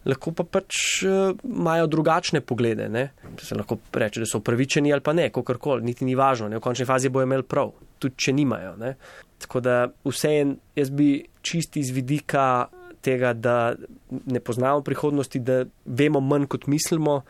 [0.09, 2.89] lahko pa pač uh, imajo drugačne poglede.
[2.89, 3.11] Ne?
[3.43, 6.61] Se lahko reče, da so upravičeni ali pa ne, kakorkoli, niti ni važno, ne?
[6.61, 8.75] v končni fazi bojo imeli prav, tudi če nimajo.
[8.81, 8.95] Ne?
[9.41, 9.77] Tako da
[10.09, 11.13] vse en, jaz bi
[11.45, 12.69] čisti iz vidika
[13.03, 13.75] tega, da
[14.11, 17.21] ne poznamo prihodnosti, da vemo manj kot mislimo,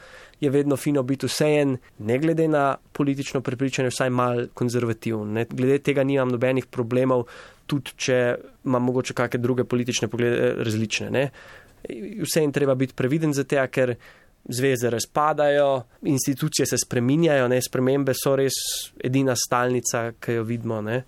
[0.40, 5.44] je vedno fino biti vsejen, ne glede na politično prepričanje, vsaj mal konzervativen.
[5.50, 7.26] Glede tega nimam nobenih problemov,
[7.66, 8.20] tudi če
[8.64, 11.10] imam mogoče kakšne druge politične poglede eh, različne.
[11.10, 11.28] Ne?
[12.24, 13.94] Vse in treba biti previden za te, ker
[14.48, 17.60] zveze razpadajo, institucije se spreminjajo, ne?
[17.62, 18.56] spremembe so res
[19.04, 20.80] edina stalnica, ki jo vidimo.
[20.82, 21.02] Ne?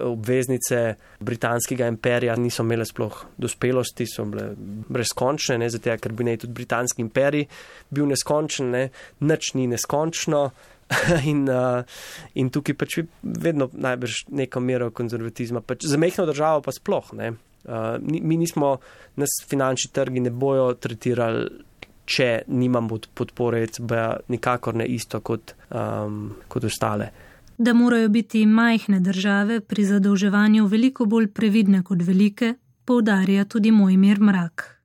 [0.00, 4.52] Obveznice britanskega imperija niso imele sploh dospelosti, so bile
[4.88, 7.46] brezkončne, ne, zato ker bi naj tudi britanski imperij
[7.90, 8.84] bil neskončen, ne,
[9.20, 10.50] nič ni neskončno.
[11.30, 11.86] In, uh,
[12.36, 15.62] in tukaj pač vedno najbrž neko mero konzervatizma.
[15.64, 17.30] Pač za mehko državo pa sploh ne.
[17.64, 18.74] Uh, mi nismo,
[19.16, 21.46] nas finančni trgi ne bojo tretirali,
[22.04, 23.62] če nimamo podpore,
[24.28, 27.08] nikakor ne isto kot, um, kot ostale
[27.58, 33.96] da morajo biti majhne države pri zadolževanju veliko bolj previdne kot velike, poudarja tudi moj
[33.96, 34.82] mir mrak.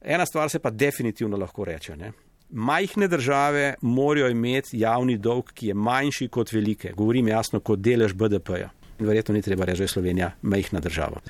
[0.00, 1.96] Ena stvar se pa definitivno lahko reče.
[1.96, 2.12] Ne?
[2.50, 6.92] Majhne države morajo imeti javni dolg, ki je manjši kot velike.
[6.96, 8.70] Govorim jasno kot delež BDP-ja.
[8.98, 11.20] Verjetno ni treba reči, da je Slovenija majhna država.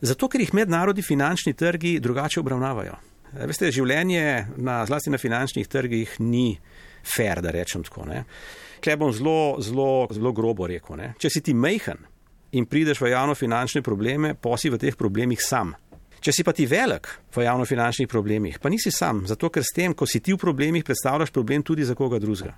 [0.00, 2.96] Zato, ker jih mednarodni finančni trgi drugače obravnavajo.
[3.32, 6.58] Veste, življenje na, zlasti na finančnih trgih ni
[7.04, 8.06] fair, da rečem tako.
[8.08, 8.24] Ne?
[8.80, 10.96] Klej bom zelo, zelo, zelo grobo rekel.
[10.96, 11.12] Ne?
[11.20, 12.00] Če si ti mehen
[12.56, 15.74] in prideš v javno-finančne probleme, pa si v teh problemih sam.
[16.20, 19.94] Če si pa ti velik v javno-finančnih problemih, pa nisi sam, zato ker s tem,
[19.96, 22.52] ko si ti v problemih, predstavljaš problem tudi za koga drugega.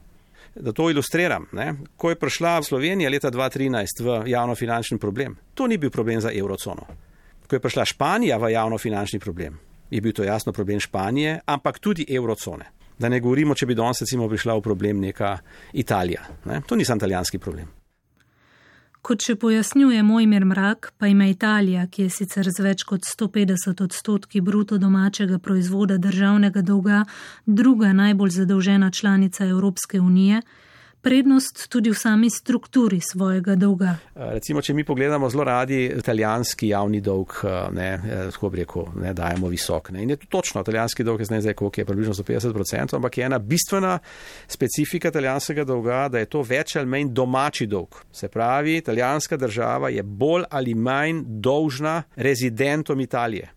[0.53, 1.69] Da to ilustriram, ne?
[1.97, 6.85] ko je prišla Slovenija leta 2013 v javno-finančni problem, to ni bil problem za evrocono.
[7.47, 12.05] Ko je prišla Španija v javno-finančni problem, je bil to jasno problem Španije, ampak tudi
[12.09, 12.82] evrocone.
[13.03, 15.37] Da ne govorimo, če bi danes recimo prišla v problem neka
[15.75, 16.23] Italija.
[16.47, 16.61] Ne?
[16.67, 17.67] To ni sam italijanski problem.
[19.03, 23.83] Kot še pojasnjuje Mojmir Mrak, pa ima Italija, ki je sicer z več kot 150
[23.83, 27.01] odstotki bruto domačega proizvoda državnega dolga,
[27.47, 30.45] druga najbolj zadolžena članica Evropske unije,
[31.03, 33.97] prednost tudi v sami strukturi svojega dolga.
[34.15, 37.35] Recimo, če mi pogledamo zelo radi italijanski javni dolg,
[37.75, 37.89] ne,
[38.31, 39.91] tako bi rekel, ne dajemo visok.
[39.91, 40.03] Ne.
[40.03, 43.25] In je to točno, italijanski dolg je zdaj, zdaj koliko je približno 150%, ampak je
[43.25, 43.99] ena bistvena
[44.49, 47.99] specifika italijanskega dolga, da je to več ali manj domači dolg.
[48.13, 53.51] Se pravi, italijanska država je bolj ali manj dolžna rezidentom Italije.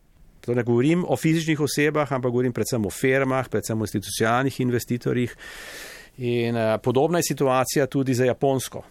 [0.45, 5.37] To ne govorim o fizičnih osebah, ampak govorim predvsem o firmah, predvsem o institucionalnih investitorjih.
[6.17, 8.83] In uh, podobna je situacija tudi za Japonsko.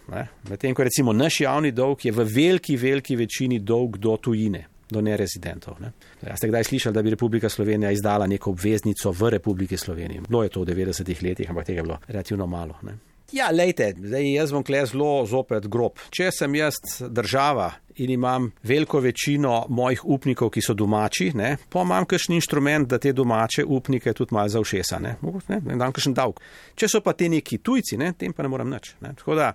[0.49, 5.01] Medtem ko recimo naš javni dolg je v veliki, veliki večini dolg do tujine, do
[5.01, 5.79] nerezidentov.
[5.81, 5.91] Ne?
[6.21, 10.21] Ja, ste kdaj slišali, da bi Republika Slovenija izdala neko obveznico v Republiki Sloveniji?
[10.29, 12.77] Bilo je to v 90-ih letih, ampak tega je bilo relativno malo.
[12.83, 12.97] Ne?
[13.33, 15.97] Ja, lejte, zdaj jaz bom kle zelo zopet grob.
[16.13, 16.77] Če sem jaz
[17.09, 22.89] država in imam veliko večino mojih upnikov, ki so domači, ne, pa imam kakšen inštrument,
[22.91, 26.43] da te domače upnike tudi malo zaušesa, ne, ne, ne dam kakšen davek.
[26.75, 28.93] Če so pa te neki tujci, ne, tem pa ne moram nič.
[29.01, 29.15] Ne.
[29.17, 29.53] Tako da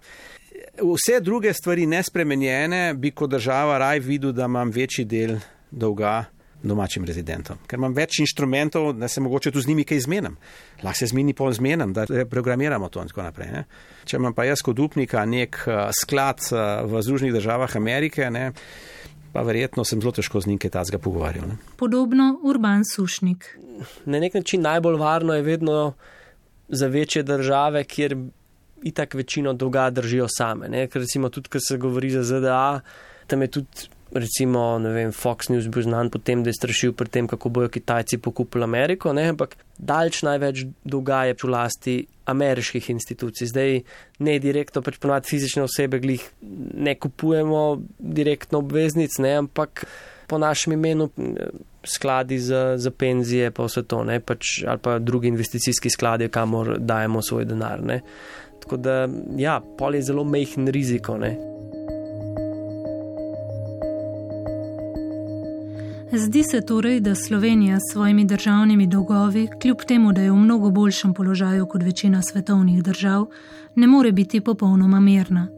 [0.80, 5.36] vse druge stvari nespremenjene bi kot država raj videl, da imam večji del
[5.70, 6.24] dolga
[6.62, 7.58] domačim rezidentom.
[7.66, 10.36] Ker imam več inštrumentov, da se mogoče tu z njimi kaj izmenim.
[10.82, 13.52] Lahko se z njimi pol zmenim, da programiramo to in tako naprej.
[13.54, 13.64] Ne.
[14.04, 15.62] Če imam pa jaz kot upnika nek
[16.02, 18.50] sklad v Združenih državah Amerike, ne,
[19.32, 21.48] pa verjetno sem zelo težko z njim kaj tazga pogovarjal.
[21.52, 21.58] Ne.
[21.80, 23.46] Podobno Urban Sušnik.
[24.04, 25.78] Na nek način najbolj varno je vedno
[26.68, 28.16] za večje države, kjer
[28.82, 30.68] itak večino dolga držijo same.
[30.68, 30.86] Ne.
[30.88, 32.80] Ker recimo tudi, ko se govori za ZDA,
[33.26, 36.92] tam je tudi recimo, ne vem, Fox News bil znan po tem, da je strašil
[36.92, 41.96] pred tem, kako bojo Kitajci pokupili Ameriko, ne, ampak daljč največ dolga je v lasti
[42.30, 43.50] ameriških institucij.
[43.50, 43.80] Zdaj
[44.26, 46.24] ne direktno, pač ponovadi fizične osebe glih
[46.74, 49.84] ne kupujemo direktno obveznic, ne, ampak
[50.30, 51.10] po našem imenu
[51.84, 56.76] skladi za, za penzije, pa vse to, ne, pač, ali pa drugi investicijski skladi, kamor
[56.78, 57.82] dajemo svoj denar.
[57.82, 58.00] Ne.
[58.62, 61.16] Tako da, ja, pol je zelo mehen riziko.
[61.18, 61.49] Ne.
[66.12, 70.70] Zdi se torej, da Slovenija s svojimi državnimi dolgovi, kljub temu, da je v mnogo
[70.70, 73.26] boljšem položaju kot večina svetovnih držav,
[73.74, 75.48] ne more biti popolnoma mirna.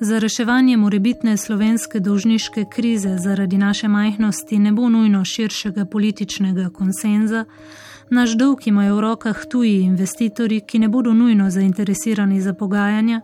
[0.00, 7.44] Za reševanje morebitne slovenske dolžniške krize zaradi naše majhnosti ne bo nujno širšega političnega konsenza,
[8.10, 13.20] naš dolg imajo v rokah tuji investitorji, ki ne bodo nujno zainteresirani za pogajanja,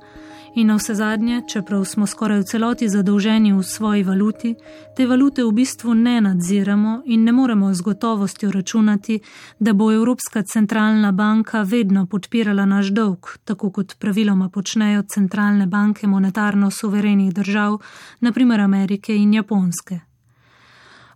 [0.54, 4.54] In na vse zadnje, čeprav smo skoraj v celoti zadolženi v svoji valuti,
[4.96, 9.20] te valute v bistvu ne nadziramo in ne moremo z gotovostjo računati,
[9.58, 16.06] da bo Evropska centralna banka vedno podpirala naš dolg, tako kot praviloma počnejo centralne banke
[16.06, 17.78] monetarno suverenih držav,
[18.20, 20.00] naprimer Amerike in Japonske.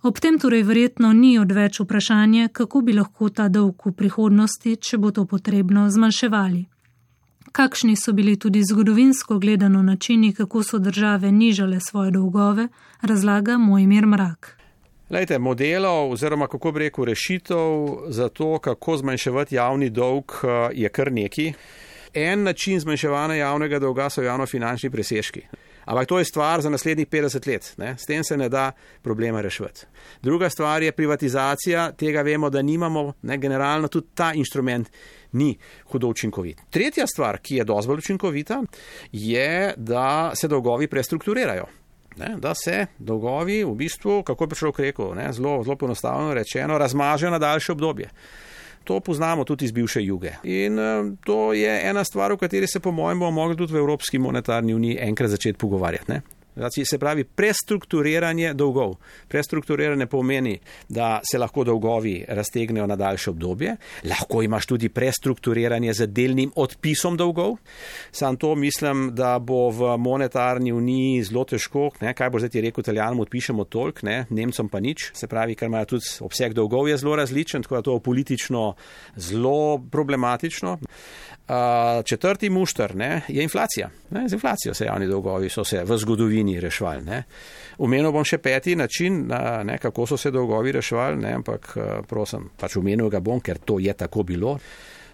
[0.02, 4.98] Ob tem torej verjetno ni odveč vprašanje, kako bi lahko ta dolg v prihodnosti, če
[4.98, 6.75] bo to potrebno, zmanjševali
[7.56, 12.68] kakšni so bili tudi zgodovinsko gledano načini, kako so države nižale svoje dolgove,
[13.02, 14.58] razlaga moj mir mrak.
[15.10, 20.88] Lejte, modelov oziroma kako bi rekel rešitev za to, kako zmanjševati javni dolg, eh, je
[20.88, 21.52] kar neki.
[22.14, 25.42] En način zmanjševanja javnega dolga so javno-finančni presežki.
[25.86, 27.74] Ampak to je stvar za naslednjih 50 let.
[27.78, 27.94] Ne?
[27.98, 28.72] S tem se ne da
[29.02, 29.86] problema rešiti.
[30.22, 33.38] Druga stvar je privatizacija, tega vemo, da nimamo, ne?
[33.38, 34.90] generalno tudi ta inštrument
[35.32, 35.56] ni
[35.92, 36.60] hudo učinkovit.
[36.70, 38.62] Tretja stvar, ki je dosti bolj učinkovita,
[39.12, 41.66] je, da se dolgovi prestrukturirajo.
[42.16, 46.78] Ne, da se dolgovi v bistvu, kako bi človek rekel, ne, zelo, zelo poenostavljeno rečeno,
[46.78, 48.08] razmažejo na daljše obdobje.
[48.86, 50.36] To poznamo tudi iz bivše juge.
[50.46, 53.82] In uh, to je ena stvar, o kateri se, po mojem, bomo mogli tudi v
[53.82, 56.12] Evropski monetarni uniji enkrat začeti pogovarjati.
[56.12, 56.20] Ne?
[56.56, 58.94] Znači, se pravi, prestrukturiranje dolgov.
[59.28, 66.06] Prestrukturiranje pomeni, da se lahko dolgovi raztegnejo na daljše obdobje, lahko imaš tudi prestrukturiranje z
[66.06, 67.56] delnim odpisom dolgov.
[68.10, 72.14] Sam to mislim, da bo v monetarni uniji zelo težko, ne?
[72.14, 74.24] kaj bo zdaj ti rekel, italijanom odpišemo tolk, ne?
[74.30, 75.10] nemcom pa nič.
[75.14, 78.74] Se pravi, ker imajo tudi obseg dolgov je zelo različen, tako da to je politično
[79.16, 80.78] zelo problematično.
[81.46, 83.90] Uh, četrti mušter ne, je inflacija.
[84.10, 87.22] Ne, z inflacijo se javni dolgovi so se v zgodovini reševali.
[87.78, 89.28] Umenil bom še peti način,
[89.64, 91.76] ne, kako so se dolgovi reševali, ne, ampak
[92.08, 94.58] prosim, pač umenil ga bom, ker to je tako bilo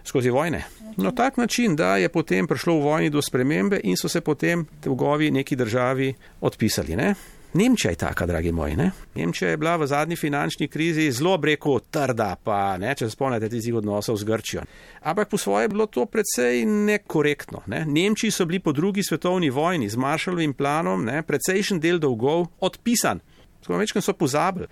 [0.04, 0.64] skozi vojne.
[0.96, 4.66] Na tak način, da je potem prišlo v vojni do spremembe in so se potem
[4.84, 6.96] dolgovi neki državi odpisali.
[6.96, 7.14] Ne.
[7.54, 8.76] Nemčija je taka, dragi moji.
[8.76, 8.90] Ne?
[9.14, 13.48] Nemčija je bila v zadnji finančni krizi zelo breko trda, pa ne, če se spomnite
[13.52, 14.62] tistih odnosov z Grčijo.
[15.00, 17.60] Ampak po svoje je bilo to precej nekorektno.
[17.66, 17.84] Ne?
[17.84, 23.20] Nemčiji so bili po drugi svetovni vojni z Marshallovim planom ne, precejšen del dolgov odpisan.
[23.62, 24.66] Skoro večkrat so pozabili.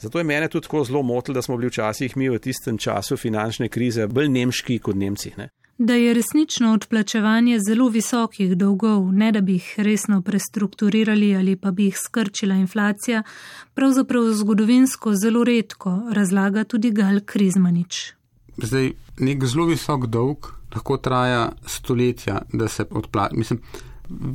[0.00, 3.16] Zato je mene tudi tako zelo motilo, da smo bili včasih mi v tistem času
[3.16, 5.32] finančne krize bolj nemški kot Nemci.
[5.36, 5.48] Ne?
[5.86, 11.70] Da je resnično odplačevanje zelo visokih dolgov, ne da bi jih resno prestrukturirali ali pa
[11.70, 13.22] bi jih skrčila inflacija,
[13.74, 18.12] pravzaprav zgodovinsko zelo redko, razlaga tudi Gal Krizmanič.
[18.56, 23.34] Zdaj, nek zelo visok dolg lahko traja stoletja, da se odplača.
[23.36, 23.60] Mislim,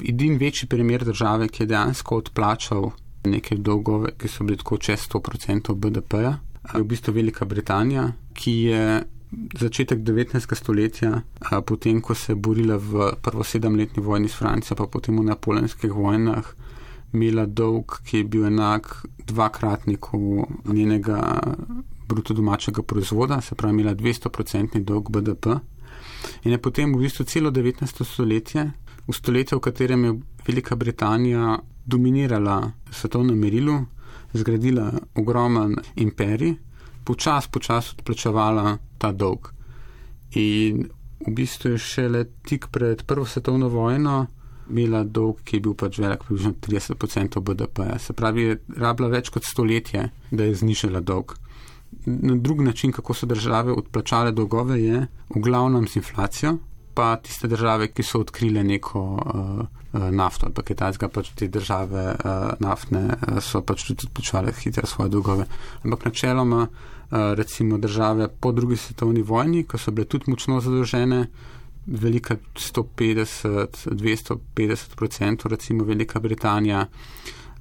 [0.10, 2.92] edin večji primer države, ki je dejansko odplačal
[3.26, 6.40] neke dolgove, ki so bili tako čez 100% BDP-ja,
[6.74, 10.56] je v bistvu Velika Britanija, ki je začetek 19.
[10.56, 11.22] stoletja,
[11.66, 15.92] potem ko se je borila v prvo sedemletni vojni s Francijo, pa potem v napoleonskih
[15.92, 16.48] vojnah,
[17.14, 21.40] imela dolg, ki je bil enak dvakratniku njenega
[22.08, 25.60] bruto domačega proizvoda, se pravi, imela 200-procentni dolg BDP.
[26.44, 28.04] In je potem v bistvu celo 19.
[28.04, 28.64] stoletje,
[29.08, 30.16] v stoletje, v katerem je
[30.48, 33.86] Velika Britanija dominirala svetovno merilu,
[34.34, 36.56] zgradila ogromen imperij,
[37.04, 39.52] počas, počas odplačevala ta dolg.
[40.36, 40.88] In
[41.28, 44.26] v bistvu je šele tik pred Prvo svetovno vojno
[44.70, 47.98] imela dolg, ki je bil pač velik, približno 30% BDP-ja.
[48.00, 51.38] Se pravi, je rabila več kot stoletje, da je znižala dolg.
[52.06, 56.58] Na drug način, kako so države odplačale dolgove, je v glavnem z inflacijo,
[56.98, 62.06] pa tiste države, ki so odkrile neko uh, nafto ali pa kitajska, pač te države
[62.16, 65.46] uh, naftne so pač tudi odplačale hitro svoje dolgove.
[65.86, 66.68] Ampak načeloma,
[67.12, 71.28] recimo države po drugi svetovni vojni, ko so bile tudi močno zadolžene,
[71.86, 76.88] velika 150, 250 odstotkov, recimo Velika Britanija.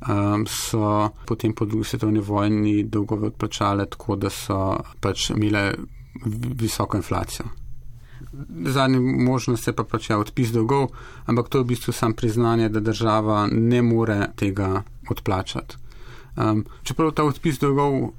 [0.09, 5.73] Um, so potem po drugi svetovni vojni dolgove odplačale tako, da so pač imele
[6.59, 7.47] visoko inflacijo
[8.65, 10.91] zadnja možnost je pa pač ja, odpis dolgov,
[11.27, 15.77] ampak to je v bistvu sam priznanje, da država ne more tega odplačati.
[16.37, 18.13] Um, čeprav ta odpis dolgov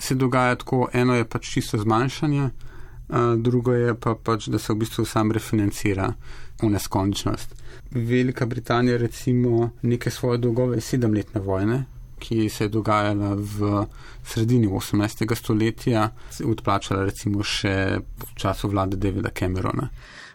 [0.00, 4.72] se dogaja tako, eno je pač čisto zmanjšanje, uh, drugo je pa pač, da se
[4.72, 6.12] v bistvu sam refinancira
[6.62, 7.54] v neskončnost.
[7.90, 11.84] Velika Britanija recimo neke svoje dolgove sedemletne vojne,
[12.18, 13.86] ki se je dogajala v
[14.24, 15.34] sredini 18.
[15.34, 16.10] stoletja,
[16.44, 19.88] odplačala recimo še v času vlade Davida Camerona.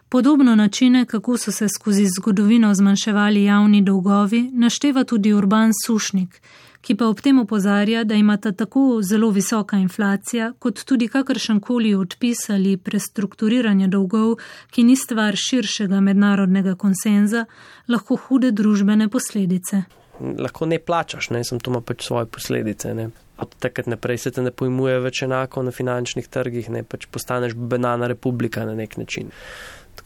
[0.08, 6.40] Podobno načine, kako so se skozi zgodovino zmanjševali javni dolgovi, našteva tudi Urban Sušnik,
[6.86, 11.94] ki pa ob tem opozarja, da imata tako zelo visoka inflacija, kot tudi kakršen koli
[11.98, 14.36] odpis ali prestrukturiranje dolgov,
[14.70, 17.46] ki ni stvar širšega mednarodnega konsenza,
[17.90, 19.84] lahko hude družbene posledice
[20.20, 22.94] lahko ne plačaš, ne, sem to ima pač svoje posledice.
[22.94, 23.08] Ne.
[23.38, 27.54] Od takrat naprej se te ne pojmuje več enako na finančnih trgih, ne pač postaneš
[27.56, 29.32] banana republika na nek način.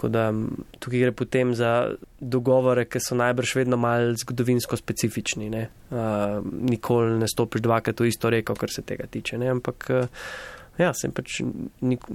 [0.00, 0.32] Tako da
[0.78, 5.50] tukaj gre potem za dogovore, ki so najbrž vedno mal zgodovinsko specifični.
[5.52, 5.66] Ne.
[5.90, 9.36] Uh, nikoli ne stopiš dvakrat v isto reko, kar se tega tiče.
[9.36, 9.50] Ne.
[9.52, 10.24] Ampak uh,
[10.80, 11.42] ja, sem pač
[11.84, 12.08] nik,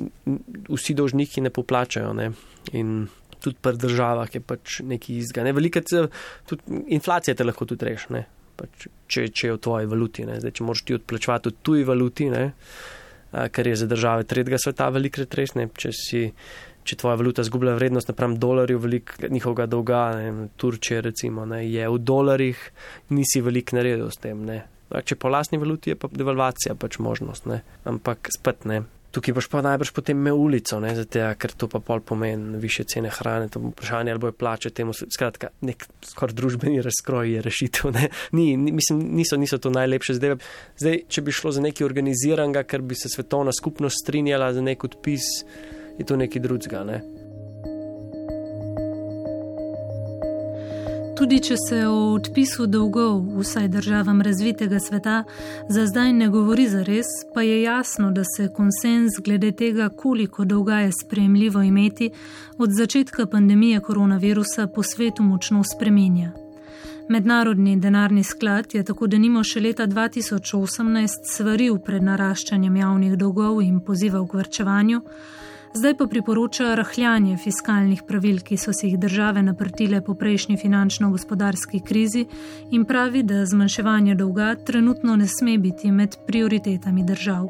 [0.66, 2.18] vsi dolžniki ne poplačajo.
[2.18, 2.32] Ne.
[2.74, 3.06] In
[3.38, 5.46] tudi pri državah je pač neki izga.
[5.46, 5.54] Ne?
[5.54, 8.26] Velika, tudi inflacija te lahko tudi reši,
[8.58, 10.26] pač, če, če je v tvoji valuti.
[10.26, 12.48] Zdaj, če moraš ti odplačevati v tuji valuti, ne?
[13.52, 16.30] kar je za države tretjega sveta velik retres, če si.
[16.86, 21.88] Če tvoja valuta zgublja vrednost napram dolarju, velik njihovega dolga, ne, Turčije recimo, ne, je
[21.90, 22.62] v dolarjih,
[23.10, 24.44] nisi velik naredil s tem.
[24.46, 24.60] Ne.
[24.94, 27.64] Če po lastni valuti je pa devalvacija pač možnost, ne.
[27.90, 28.84] ampak spet ne.
[29.16, 32.84] Tukaj boš pa najbrž potem imel ulico, ne, zato, ker to pa pol pomeni više
[32.84, 34.92] cene hrane, to vprašanje ali bojo plače temu.
[34.94, 37.96] Skratka, nek skor družbeni razkroj je rešitev.
[38.36, 40.36] Ni, ni, mislim, niso, niso to najlepše zdaj.
[40.82, 44.84] Zdaj, če bi šlo za nekaj organiziranega, ker bi se svetovna skupnost strinjala za nek
[44.84, 45.32] odpis,
[45.98, 46.84] je to nekaj drugega.
[46.84, 47.02] Ne.
[51.16, 55.22] Tudi če se o odpisu dolgov vsaj državam razvitega sveta
[55.70, 60.46] za zdaj ne govori za res, pa je jasno, da se konsens glede tega, koliko
[60.46, 62.10] dolga je sprejemljivo imeti,
[62.58, 66.34] od začetka pandemije koronavirusa po svetu močno spremenja.
[67.10, 73.80] Mednarodni denarni sklad je tako denimo še leta 2018 svaril pred naraščanjem javnih dolgov in
[73.80, 75.02] pozival k vrčevanju,
[75.76, 81.82] zdaj pa priporoča rahljanje fiskalnih pravil, ki so si jih države naprtile po prejšnji finančno-gospodarski
[81.88, 82.26] krizi
[82.72, 87.50] in pravi, da zmanjševanje dolga trenutno ne sme biti med prioritetami držav.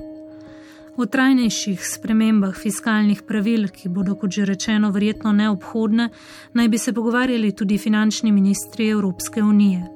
[0.97, 6.09] O trajnejših spremembah fiskalnih pravil, ki bodo, kot že rečeno, verjetno neobhodne,
[6.53, 9.94] naj bi se pogovarjali tudi finančni ministri Evropske unije.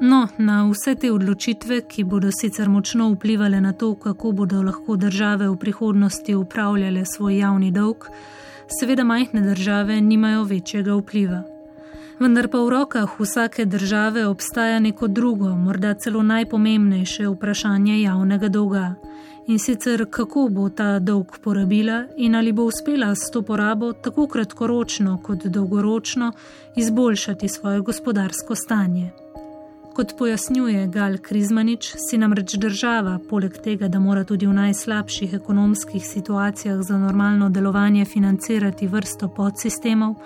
[0.00, 4.96] No, na vse te odločitve, ki bodo sicer močno vplivali na to, kako bodo lahko
[4.96, 8.04] države v prihodnosti upravljale svoj javni dolg,
[8.80, 11.42] seveda majhne države nimajo večjega vpliva.
[12.20, 18.94] Vendar pa v rokah vsake države obstaja neko drugo, morda celo najpomembnejše vprašanje javnega dolga.
[19.46, 24.26] In sicer, kako bo ta dolg porabila in ali bo uspela s to porabo tako
[24.26, 26.32] kratkoročno kot dolgoročno
[26.76, 29.25] izboljšati svoje gospodarsko stanje.
[29.96, 36.04] Kot pojasnjuje Gal Krizmanič, si namreč država, poleg tega, da mora tudi v najslabših ekonomskih
[36.04, 40.18] situacijah za normalno delovanje financirati vrsto podsistemov,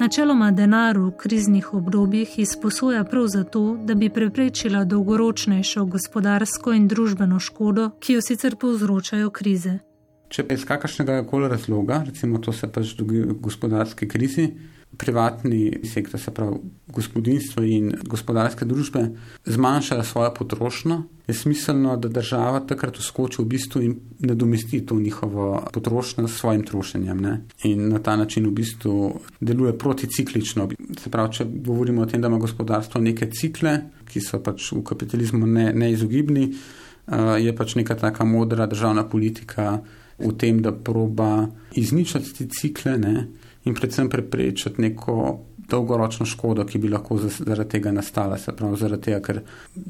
[0.00, 7.40] načeloma denar v kriznih obdobjih izposoja prav zato, da bi preprečila dolgoročnejšo gospodarsko in družbeno
[7.40, 9.78] škodo, ki jo sicer povzročajo krize.
[10.28, 14.50] Če pa iz kakršnega koli razloga, recimo to se pač dogaja v gospodarski krizi,
[14.96, 19.04] privatni sektor, se pravi gospodinstvo in gospodarske družbe,
[19.44, 25.62] zmanjšajo svojo potrošnjo, je smiselno, da država takrat uskoči v bistvu in nadomesti to njihovo
[25.72, 27.20] potrošnjo s svojim trošenjem.
[27.20, 27.34] Ne?
[27.68, 30.68] In na ta način v bistvu deluje proticiklično.
[30.98, 33.78] Se pravi, če govorimo o tem, da ima gospodarstvo neke cikle,
[34.08, 39.82] ki so pač v kapitalizmu ne, neizogibni, uh, je pač neka taka modra državna politika
[40.18, 43.28] v tem, da proba izničiti te cikle ne?
[43.64, 45.16] In predvsem preprečiti neko
[45.68, 48.38] dolgoročno škodo, ki bi lahko zaradi tega nastala.
[48.38, 49.40] Se pravi, zaradi tega, ker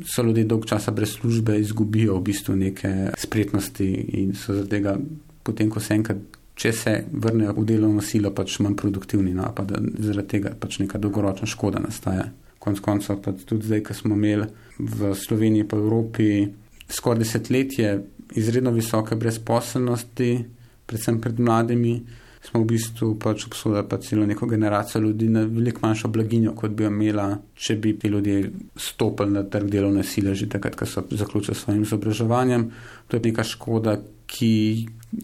[0.07, 3.87] so ljudje dolg časa brez službe, izgubijo v bistvu neke spretnosti
[4.23, 4.97] in so zaradi tega,
[5.47, 6.25] potem ko se enkrat,
[6.59, 11.47] če se vrnejo v delovno silo, pač manj produktivni napad, zaradi tega pač neka dolgoročna
[11.47, 12.27] škoda nastaja.
[12.59, 14.49] Konec koncev pa tudi zdaj, ko smo imeli
[14.79, 16.49] v Sloveniji pa Evropi
[16.91, 17.93] skoraj desetletje
[18.35, 20.33] izredno visoke brezposelnosti,
[20.87, 21.95] predvsem pred mladimi,
[22.45, 26.71] smo v bistvu pač obsodili pa celo neko generacijo ljudi na veliko manjšo blaginjo, kot
[26.71, 31.05] bi imela, če bi ti ljudje stopili na trg delovne sile že takrat, ko so
[31.11, 32.71] zaključili s svojim izobraževanjem.
[33.09, 34.53] To je neka škoda, ki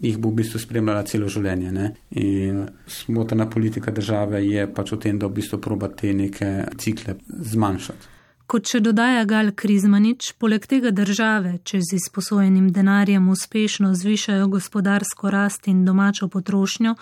[0.01, 1.71] jih bo v bistvu spremljala celo življenje.
[1.71, 1.91] Ne?
[2.21, 7.19] In smotrna politika države je pač v tem, da v bistvu proba te neke cikle
[7.29, 8.14] zmanjšati.
[8.45, 15.31] Kot še dodaja Gal Krizmanič, poleg tega države, če z izposojenim denarjem uspešno zvišajo gospodarsko
[15.33, 16.93] rast in domačo potrošnjo,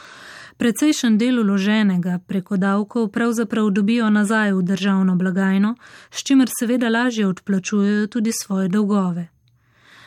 [0.56, 5.76] precejšen del uloženega preko davkov pravzaprav dobijo nazaj v državno blagajno,
[6.12, 9.33] s čimer seveda lažje odplačujejo tudi svoje dolgove.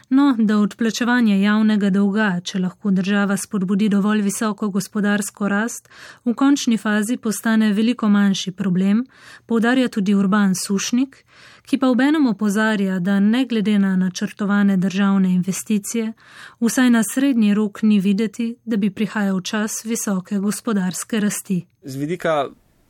[0.08, 5.88] No, da odplačevanje javnega dolga, če lahko država spodbudi dovolj visoko gospodarsko rast,
[6.24, 9.02] v končni fazi postane veliko manjši problem,
[9.46, 11.24] povdarja tudi Urban Sušnik,
[11.66, 16.12] ki pa obenem opozarja, da ne glede na načrtovane državne investicije,
[16.60, 21.64] vsaj na srednji rok ni videti, da bi prihajal čas visoke gospodarske rasti.
[21.82, 22.46] Z vidika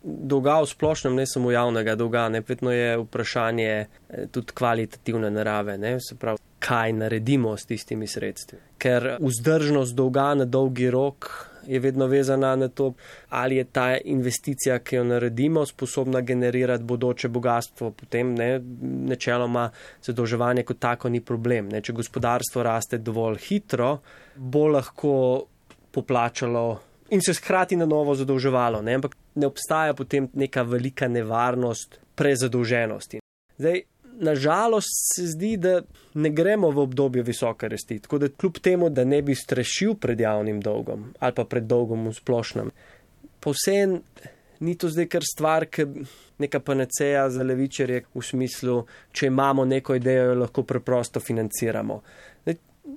[0.06, 5.98] dolga v splošnem, ne samo javnega dolga, nepetno je vprašanje eh, tudi kvalitativne narave, ne,
[6.00, 8.58] se pravi kaj naredimo s tistimi sredstvi.
[8.78, 11.28] Ker vzdržnost dolga na dolgi rok
[11.66, 12.92] je vedno vezana na to,
[13.28, 17.90] ali je ta investicija, ki jo naredimo, sposobna generirati bodoče bogatstvo.
[17.90, 18.60] Potem ne,
[19.10, 19.70] načeloma
[20.02, 21.68] zadolževanje kot tako ni problem.
[21.68, 21.82] Ne.
[21.82, 23.98] Če gospodarstvo raste dovolj hitro,
[24.36, 25.12] bo lahko
[25.90, 26.66] poplačalo.
[27.10, 28.94] In se hkrati na novo zadolževalo, ne?
[28.94, 33.20] ampak ne obstaja potem neka velika nevarnost prezadolženosti.
[33.58, 33.82] Zdaj,
[34.20, 35.82] nažalost se zdi, da
[36.14, 37.98] ne gremo v obdobje visoke rasti.
[37.98, 42.08] Tako da kljub temu, da ne bi strešil pred javnim dolgom ali pa pred dolgom
[42.08, 42.70] v splošnem,
[43.40, 44.00] povsem
[44.60, 45.84] ni to zdaj kar stvar, ki
[46.38, 48.78] neka panaceja za levičarje v smislu,
[49.12, 52.00] če imamo neko idejo, jo lahko preprosto financiramo.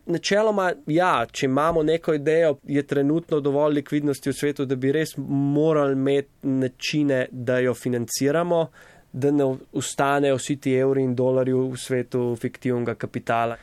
[0.06, 5.16] Načeloma, ja, če imamo neko idejo, je trenutno dovolj likvidnosti v svetu, da bi res
[5.18, 8.68] morali imeti načine, da jo financiramo
[9.14, 13.58] da ne ostanejo vsi ti evri in dolari v svetu fiktivnega kapitala.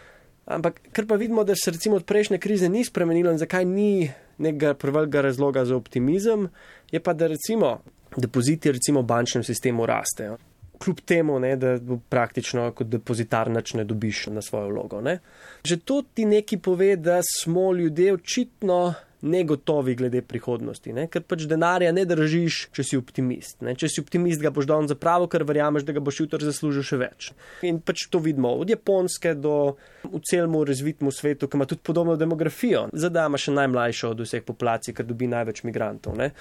[0.47, 4.11] Ampak kar pa vidimo, da se recimo od prejšnje krize ni spremenilo in zakaj ni
[4.39, 6.49] nekega prevelikega razloga za optimizem,
[6.91, 7.81] je pa, da recimo
[8.17, 10.37] depoziti recimo v bančnem sistemu rastejo.
[10.83, 11.77] Kljub temu, ne, da
[12.13, 15.01] praktično kot depozitar nič ne dobiš na svojo vlogo.
[15.01, 15.19] Ne.
[15.65, 18.95] Že to ti neki pove, da smo ljudje očitno
[19.27, 21.07] negotovi glede prihodnosti, ne?
[21.11, 23.59] ker pač denarja ne držiš, če si optimist.
[23.65, 23.75] Ne?
[23.79, 26.87] Če si optimist, ga boš dal za pravo, ker verjameš, da ga boš jutri zaslužil
[26.87, 27.31] še več.
[27.67, 32.17] In pač to vidimo od Japonske do v celmu razvitemu svetu, ki ima tudi podobno
[32.21, 32.87] demografijo.
[32.93, 36.19] Zdaj ima še najmlajšo od vseh populacij, ker dobi največ migrantov.
[36.21, 36.33] Ne?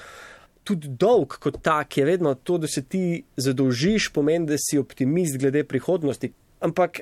[0.65, 5.37] Tudi dolg kot tak je vedno to, da se ti zadolžiš, pomeni, da si optimist
[5.37, 6.31] glede prihodnosti.
[6.65, 6.99] Ampak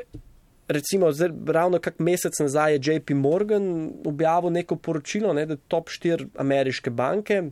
[0.68, 5.90] recimo, zdaj, ravno kak mesec nazaj je JP Morgan objavil neko poročilo, ne, da top
[5.90, 7.44] 4 ameriške banke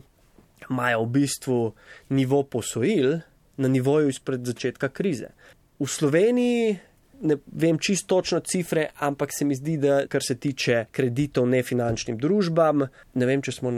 [0.70, 1.72] imajo v bistvu
[2.08, 3.18] nivo posojil
[3.56, 5.32] na nivoju izpred začetka krize.
[5.78, 6.78] V Sloveniji
[7.22, 12.18] ne vem čisto točno cifre, ampak se mi zdi, da kar se tiče kreditov nefinančnim
[12.18, 13.70] družbam, ne vem, če smo,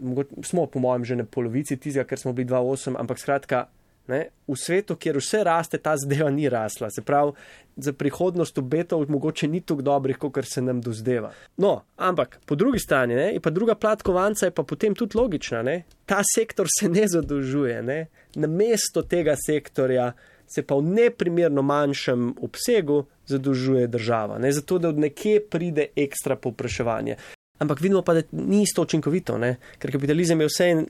[0.00, 3.68] ne, smo po mojem že na polovici tistega, ker smo bili 2,8, ampak skratka.
[4.10, 6.88] Ne, v svetu, kjer vse raste, ta zadeva ni rasla.
[6.90, 7.36] Se pravi,
[7.76, 11.30] za prihodnost obetov mogoče ni tako dobrih, kot se nam dozdeva.
[11.62, 15.62] No, ampak po drugi strani, ne, pa druga plat kovanca je pa potem tudi logična.
[15.62, 15.84] Ne.
[16.06, 17.82] Ta sektor se ne zadolžuje.
[17.82, 18.06] Ne.
[18.34, 20.12] Na mesto tega sektorja
[20.46, 24.38] se pa v neprimerno manjšem obsegu zadolžuje država.
[24.38, 27.16] Ne, zato, da od nekje pride ekstra popraševanje.
[27.62, 30.84] Ampak vidimo pa, da ni isto učinkovito, ne, ker kapitalizem je vse en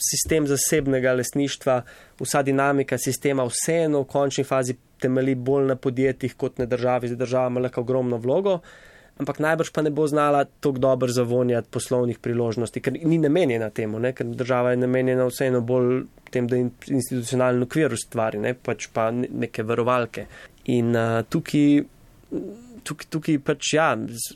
[0.00, 1.80] sistem zasebnega lesništva,
[2.20, 7.20] vsa dinamika sistema, vseeno v končni fazi temelji bolj na podjetjih kot na državi, zdaj
[7.24, 8.60] država ima lahko ogromno vlogo.
[9.20, 13.98] ampak najbrž pa ne bo znala tako dobro zavonjati poslovnih priložnosti, ker ni namenjena temu,
[14.00, 14.14] ne?
[14.16, 18.54] ker država je namenjena vseeno bolj tem, da institucionalno okvir ustvari, ne?
[18.54, 20.24] pač pa neke varovalke.
[20.72, 21.82] In uh, tukaj,
[22.84, 23.92] tukaj, tukaj pač ja,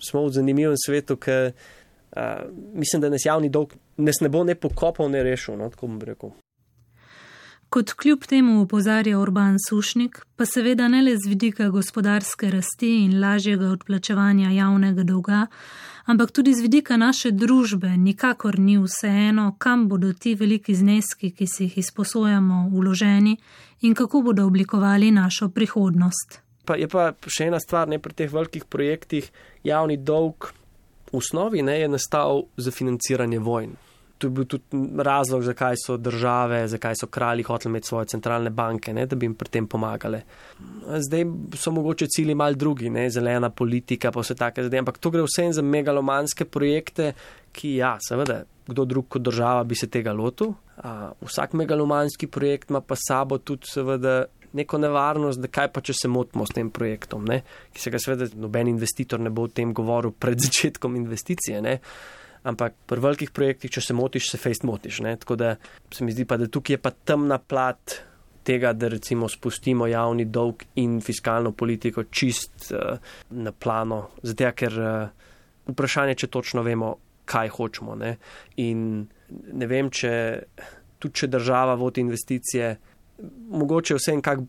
[0.09, 4.55] smo v zanimivem svetu, ker uh, mislim, da nas javni dolg nas ne bo ne
[4.55, 6.35] pokopal, ne rešil, no, tako bom rekel.
[7.75, 13.17] Kot kljub temu upozarja Urban Sušnik, pa seveda ne le z vidika gospodarske rasti in
[13.21, 15.47] lažjega odplačevanja javnega dolga,
[16.07, 21.47] ampak tudi z vidika naše družbe, nikakor ni vseeno, kam bodo ti veliki zneski, ki
[21.47, 23.37] si jih izposojamo, uloženi
[23.81, 26.44] in kako bodo oblikovali našo prihodnost.
[26.65, 29.31] Pa je pa še ena stvar, ne pri teh velikih projektih,
[29.65, 30.51] javni dolg
[31.11, 33.75] v osnovi ne je nastal za financiranje vojn
[34.19, 34.65] to je bil tudi
[35.03, 39.27] razlog, zakaj so države, zakaj so kralji hoteli imeti svoje centralne banke, ne, da bi
[39.27, 40.21] jim pri tem pomagali.
[40.99, 41.25] Zdaj
[41.59, 45.25] so mogoče cilji mal drugi, ne, zelena politika, pa vse take zadeve, ampak to gre
[45.27, 47.13] vse za megalomanske projekte,
[47.53, 50.55] ki, ja, seveda, kdo drug kot država bi se tega lotil.
[50.77, 55.97] A, vsak megalomanski projekt ima pa sabo tudi, seveda, neko nevarnost, da kaj pa če
[55.99, 57.43] se motimo s tem projektom, ne,
[57.75, 61.63] ki se ga seveda noben investitor ne bo o tem govoril pred začetkom investicije.
[61.65, 61.79] Ne
[62.45, 65.01] ampak pri velikih projektih, če se motiš, se fejst motiš.
[65.05, 65.17] Ne?
[65.21, 65.55] Tako da
[65.93, 67.99] se mi zdi pa, da tukaj je pa temna plat
[68.45, 72.99] tega, da recimo spustimo javni dolg in fiskalno politiko čist uh,
[73.31, 75.29] na plano, zato ker uh,
[75.73, 76.93] vprašanje, če točno vemo,
[77.25, 77.97] kaj hočemo.
[77.97, 78.17] Ne?
[78.61, 80.13] In ne vem, če
[81.01, 82.75] tudi če država vodi investicije,
[83.51, 84.45] mogoče vse en kak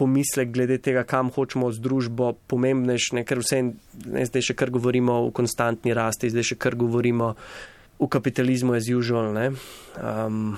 [0.00, 3.60] pomislek glede tega, kam hočemo z družbo, pomembnejš, ne, ker vse,
[4.06, 7.34] ne, zdaj še kar govorimo o konstantni rasti, zdaj še kar govorimo
[8.00, 9.36] o kapitalizmu as usual.
[9.36, 10.56] Um,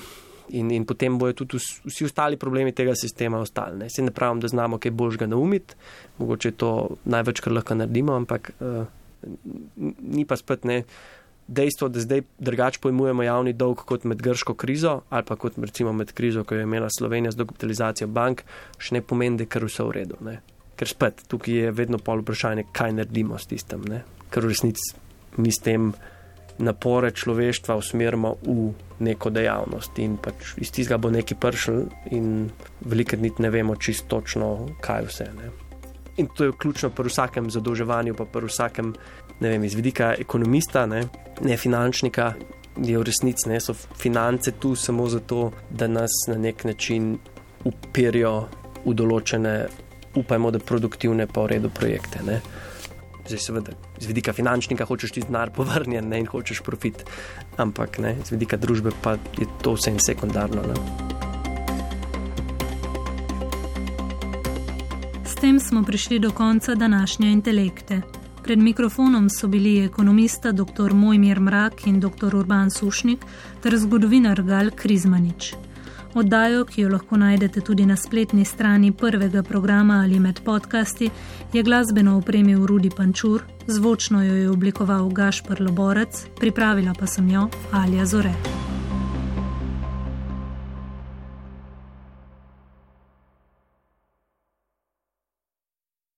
[0.54, 3.82] in, in potem bojo tudi vsi ostali problemi tega sistema ostali.
[3.82, 3.90] Ne.
[4.06, 5.74] Ne pravim, da znamo kaj božga naumiti,
[6.22, 8.86] mogoče to največ, kar lahko naredimo, ampak uh,
[9.82, 10.82] ni pa spet ne
[11.52, 15.92] dejstvo, da zdaj drugače pojmujemo javni dolg kot med grško krizo ali pa kot recimo
[15.92, 18.42] med krizo, ko je imela Slovenija z dokapitalizacijo bank,
[18.78, 20.18] še ne pomeni, da je kar vse v redu.
[20.24, 20.38] Ne?
[20.76, 24.02] Ker spet tukaj je vedno pol vprašanje, kaj naredimo s tistem, ne?
[24.32, 24.94] ker v resnici
[25.36, 25.92] mi s tem
[26.62, 28.72] napore človeštva usmerimo v
[29.02, 32.50] neko dejavnost in pač iz tistega bo neki pršel in
[32.84, 35.28] veliko nit ne vemo čisto točno, kaj vse.
[35.36, 35.50] Ne?
[36.16, 38.92] In to je ključno pri vsakem zadolževanju, pa pri vsakem
[39.42, 41.02] ne vem, iz vidika ekonomista, ne,
[41.42, 42.32] ne finančnika,
[42.76, 47.16] je v resnici ne, so finance tu samo zato, da nas na nek način
[47.64, 48.34] upirijo
[48.84, 49.54] v določene,
[50.18, 52.22] upajmo, da produktivne v redu projekte.
[52.26, 52.40] Ne.
[53.26, 57.04] Zdaj, seveda, z vidika finančnika hočeš ti denar povrnjen ne, in hočeš profit,
[57.58, 60.64] ampak ne, z vidika družbe pa je to vse in sekundarno.
[60.70, 60.78] Ne.
[65.26, 68.02] S tem smo prišli do konca današnje intelekte.
[68.42, 70.92] Pred mikrofonom so bili ekonomista dr.
[70.94, 72.36] Mojmir Mrak in dr.
[72.36, 73.24] Urban Sušnik
[73.62, 75.54] ter zgodovinar Gal Krizmanič.
[76.14, 81.10] Oddajo, ki jo lahko najdete tudi na spletni strani prvega programa ali med podcasti,
[81.52, 87.48] je glasbeno opremil Rudi Pančur, zvočno jo je oblikoval Gašpr Loborec, pripravila pa sem jo
[87.72, 88.71] Alja Zore.